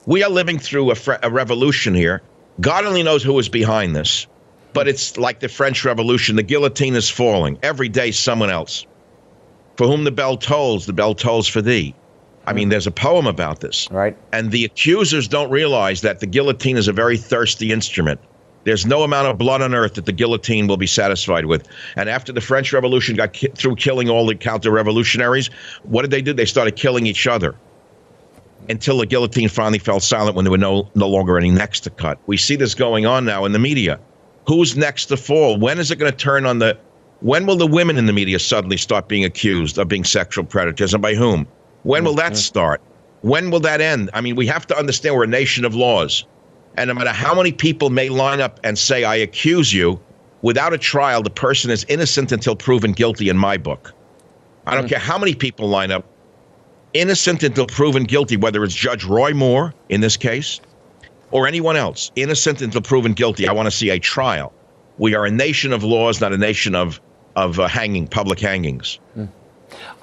[0.07, 2.23] We are living through a, fre- a revolution here.
[2.61, 4.27] God only knows who is behind this,
[4.73, 6.37] but it's like the French Revolution.
[6.37, 8.11] The guillotine is falling every day.
[8.11, 8.87] Someone else,
[9.77, 11.95] for whom the bell tolls, the bell tolls for thee.
[12.47, 13.89] I mean, there's a poem about this.
[13.91, 14.17] Right.
[14.33, 18.21] And the accusers don't realize that the guillotine is a very thirsty instrument.
[18.65, 21.69] There's no amount of blood on earth that the guillotine will be satisfied with.
[21.97, 25.49] And after the French Revolution got ki- through killing all the counter revolutionaries,
[25.83, 26.33] what did they do?
[26.33, 27.55] They started killing each other
[28.69, 31.91] until the guillotine finally fell silent when there were no, no longer any necks to
[31.91, 32.19] cut.
[32.27, 34.01] We see this going on now in the media.
[34.47, 35.59] Who's next to fall?
[35.59, 36.79] When is it going to turn on the.
[37.21, 40.93] When will the women in the media suddenly start being accused of being sexual predators
[40.93, 41.47] and by whom?
[41.83, 42.35] When will that mm-hmm.
[42.35, 42.83] start?
[43.23, 44.11] When will that end?
[44.13, 46.27] I mean, we have to understand we're a nation of laws.
[46.77, 50.01] And no matter how many people may line up and say, I accuse you,
[50.43, 53.93] without a trial, the person is innocent until proven guilty in my book.
[54.67, 56.05] I don't care how many people line up,
[56.95, 60.61] innocent until proven guilty, whether it's Judge Roy Moore in this case
[61.31, 63.47] or anyone else, innocent until proven guilty.
[63.47, 64.53] I want to see a trial.
[64.99, 67.01] We are a nation of laws, not a nation of,
[67.37, 68.99] of uh, hanging, public hangings.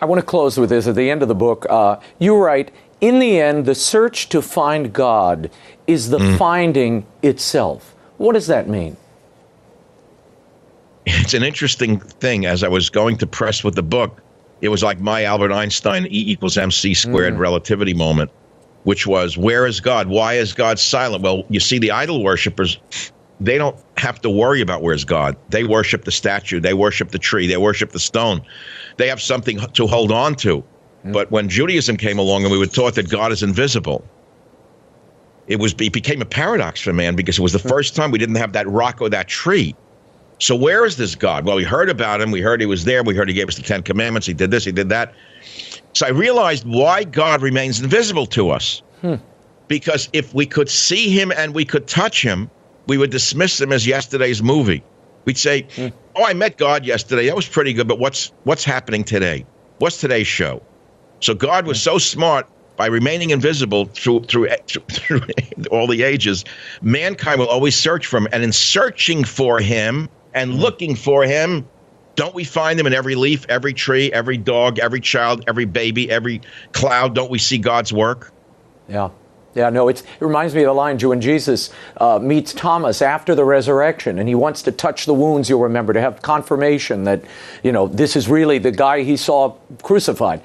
[0.02, 0.88] I want to close with this.
[0.88, 4.42] At the end of the book, uh, you write, in the end, the search to
[4.42, 5.50] find God
[5.92, 6.38] is the mm.
[6.38, 7.96] finding itself.
[8.18, 8.98] What does that mean?
[11.06, 12.46] it's an interesting thing.
[12.46, 14.22] As I was going to press with the book,
[14.62, 17.40] it was like my Albert Einstein E equals MC squared mm.
[17.40, 18.32] relativity moment,
[18.84, 20.08] which was where is God?
[20.08, 21.24] Why is God silent?
[21.24, 22.78] Well, you see, the idol worshippers,
[23.40, 25.36] they don't have to worry about where's God.
[25.50, 28.42] They worship the statue, they worship the tree, they worship the stone.
[28.98, 30.64] They have something to hold on to.
[31.06, 31.14] Mm.
[31.14, 34.06] But when Judaism came along and we were taught that God is invisible,
[35.52, 38.18] it was it became a paradox for man because it was the first time we
[38.18, 39.76] didn't have that rock or that tree.
[40.40, 41.46] So where is this God?
[41.46, 42.32] Well, we heard about him.
[42.32, 43.04] We heard he was there.
[43.04, 44.26] We heard he gave us the Ten Commandments.
[44.26, 44.64] He did this.
[44.64, 45.14] He did that.
[45.94, 48.82] So I realized why God remains invisible to us.
[49.02, 49.16] Hmm.
[49.68, 52.50] Because if we could see him and we could touch him,
[52.88, 54.84] we would dismiss him as yesterday's movie.
[55.26, 55.88] We'd say, hmm.
[56.16, 57.26] "Oh, I met God yesterday.
[57.26, 57.90] That was pretty good.
[57.90, 59.46] But what's what's happening today?
[59.80, 60.62] What's today's show?"
[61.20, 61.92] So God was hmm.
[61.92, 64.50] so smart by remaining invisible through through,
[64.90, 65.22] through
[65.72, 66.46] all the ages.
[66.82, 71.68] Mankind will always search for him, and in searching for him and looking for him,
[72.16, 76.10] don't we find him in every leaf, every tree, every dog, every child, every baby,
[76.10, 76.42] every
[76.74, 77.16] cloud?
[77.16, 78.32] Don't we see God's work?
[78.88, 79.10] Yeah.
[79.54, 83.36] Yeah, no, it's, it reminds me of the line when Jesus uh, meets Thomas after
[83.36, 87.22] the resurrection and he wants to touch the wounds, you'll remember, to have confirmation that,
[87.62, 89.54] you know, this is really the guy he saw
[89.84, 90.42] crucified.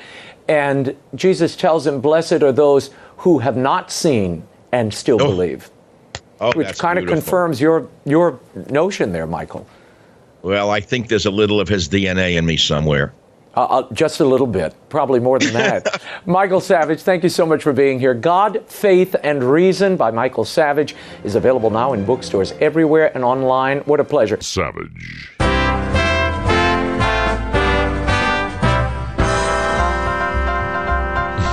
[0.49, 5.27] And Jesus tells him, Blessed are those who have not seen and still Oh.
[5.29, 5.71] believe.
[6.41, 9.67] Oh, Which that's kind of confirms your, your notion there, Michael.
[10.43, 13.13] Well, I think there's a little of his DNA in me somewhere.
[13.57, 16.03] Uh, uh, just a little bit, probably more than that.
[16.27, 18.13] Michael Savage, thank you so much for being here.
[18.13, 20.95] God, Faith, and Reason by Michael Savage
[21.25, 23.79] is available now in bookstores everywhere and online.
[23.81, 24.39] What a pleasure.
[24.43, 25.33] Savage.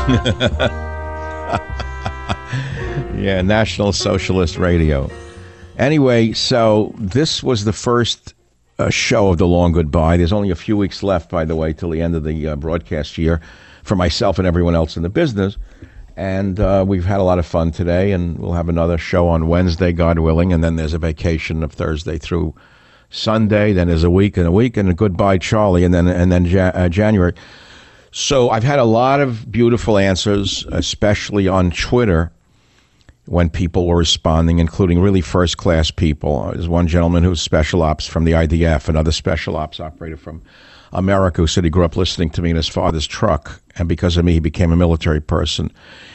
[3.15, 5.09] yeah, National Socialist Radio.
[5.77, 8.34] Anyway, so this was the first
[8.80, 10.17] uh, show of the long goodbye.
[10.17, 12.55] There's only a few weeks left, by the way, till the end of the uh,
[12.57, 13.39] broadcast year
[13.84, 15.57] for myself and everyone else in the business.
[16.17, 19.47] And uh, we've had a lot of fun today, and we'll have another show on
[19.47, 20.51] Wednesday, God willing.
[20.51, 22.53] And then there's a vacation of Thursday through
[23.09, 23.71] Sunday.
[23.71, 26.43] Then there's a week and a week, and a goodbye, Charlie, and then and then
[26.43, 27.34] ja- uh, January.
[28.15, 32.31] So I've had a lot of beautiful answers, especially on Twitter
[33.26, 36.52] when people were responding, including really first class people.
[36.52, 40.44] There's one gentleman who's special ops from the IDF, another special ops operator from
[40.91, 44.15] America who said he grew up listening to me in his father's truck, and because
[44.15, 45.72] of me, he became a military person.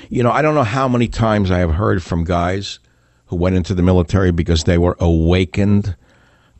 [0.09, 2.79] You know, I don't know how many times I have heard from guys
[3.27, 5.97] who went into the military because they were awakened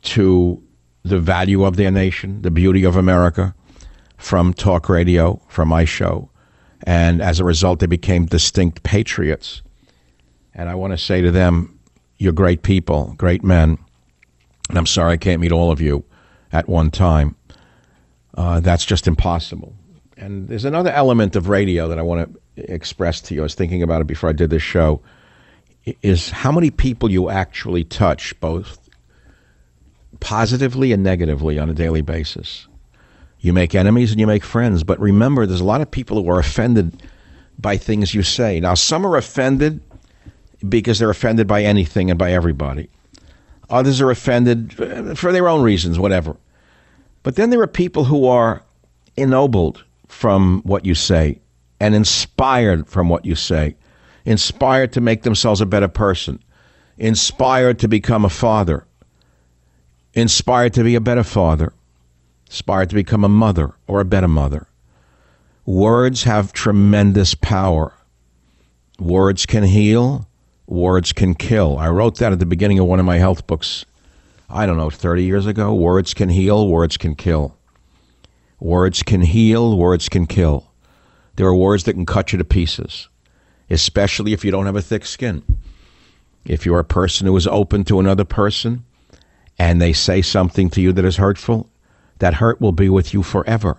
[0.01, 0.61] to
[1.03, 3.55] the value of their nation, the beauty of America,
[4.19, 6.29] from talk radio, from my show.
[6.83, 9.61] And as a result, they became distinct patriots.
[10.53, 11.79] And I want to say to them,
[12.17, 13.77] you're great people, great men.
[14.67, 16.03] And I'm sorry I can't meet all of you
[16.51, 17.35] at one time.
[18.35, 19.73] Uh, that's just impossible.
[20.17, 23.41] And there's another element of radio that I want to express to you.
[23.41, 25.01] I was thinking about it before I did this show.
[26.01, 28.77] Is how many people you actually touch, both
[30.19, 32.67] positively and negatively, on a daily basis.
[33.39, 36.29] You make enemies and you make friends, but remember, there's a lot of people who
[36.29, 37.01] are offended
[37.57, 38.59] by things you say.
[38.59, 39.81] Now, some are offended
[40.67, 42.89] because they're offended by anything and by everybody.
[43.69, 46.35] Others are offended uh, for their own reasons, whatever.
[47.23, 48.63] But then there are people who are
[49.15, 51.39] ennobled from what you say
[51.79, 53.75] and inspired from what you say,
[54.25, 56.43] inspired to make themselves a better person,
[56.97, 58.85] inspired to become a father,
[60.13, 61.73] inspired to be a better father,
[62.49, 64.67] inspired to become a mother or a better mother.
[65.65, 67.93] Words have tremendous power.
[68.99, 70.27] Words can heal,
[70.67, 71.77] words can kill.
[71.77, 73.85] I wrote that at the beginning of one of my health books
[74.49, 75.73] I don't know, 30 years ago.
[75.73, 77.55] Words can heal, words can kill.
[78.59, 80.71] Words can heal, words can kill.
[81.35, 83.07] There are words that can cut you to pieces,
[83.69, 85.43] especially if you don't have a thick skin.
[86.45, 88.83] If you're a person who is open to another person
[89.59, 91.69] and they say something to you that is hurtful,
[92.19, 93.77] that hurt will be with you forever.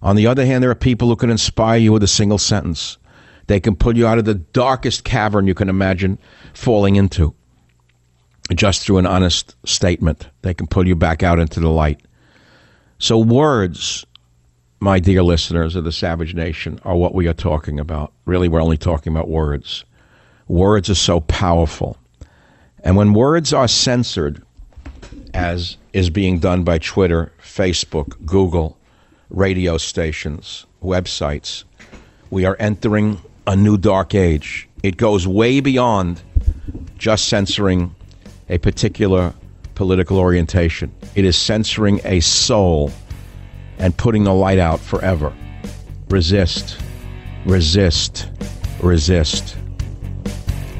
[0.00, 2.98] On the other hand, there are people who can inspire you with a single sentence.
[3.46, 6.18] They can pull you out of the darkest cavern you can imagine
[6.54, 7.34] falling into
[8.54, 10.28] just through an honest statement.
[10.42, 12.00] They can pull you back out into the light.
[12.98, 14.04] So, words,
[14.80, 18.12] my dear listeners of the Savage Nation, are what we are talking about.
[18.24, 19.84] Really, we're only talking about words.
[20.48, 21.96] Words are so powerful.
[22.84, 24.42] And when words are censored,
[25.34, 28.76] as is being done by Twitter, Facebook, Google,
[29.30, 31.64] radio stations, websites,
[32.30, 34.68] we are entering a new dark age.
[34.82, 36.22] It goes way beyond
[36.98, 37.94] just censoring
[38.48, 39.34] a particular
[39.74, 40.92] political orientation.
[41.14, 42.90] It is censoring a soul
[43.78, 45.32] and putting the light out forever.
[46.08, 46.78] Resist,
[47.44, 48.28] resist,
[48.80, 49.56] resist.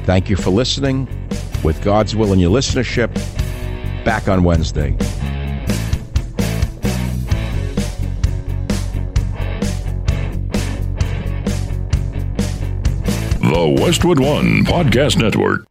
[0.05, 1.07] Thank you for listening.
[1.63, 3.09] With God's will in your listenership,
[4.03, 4.95] back on Wednesday.
[13.39, 15.65] The Westwood One Podcast Network.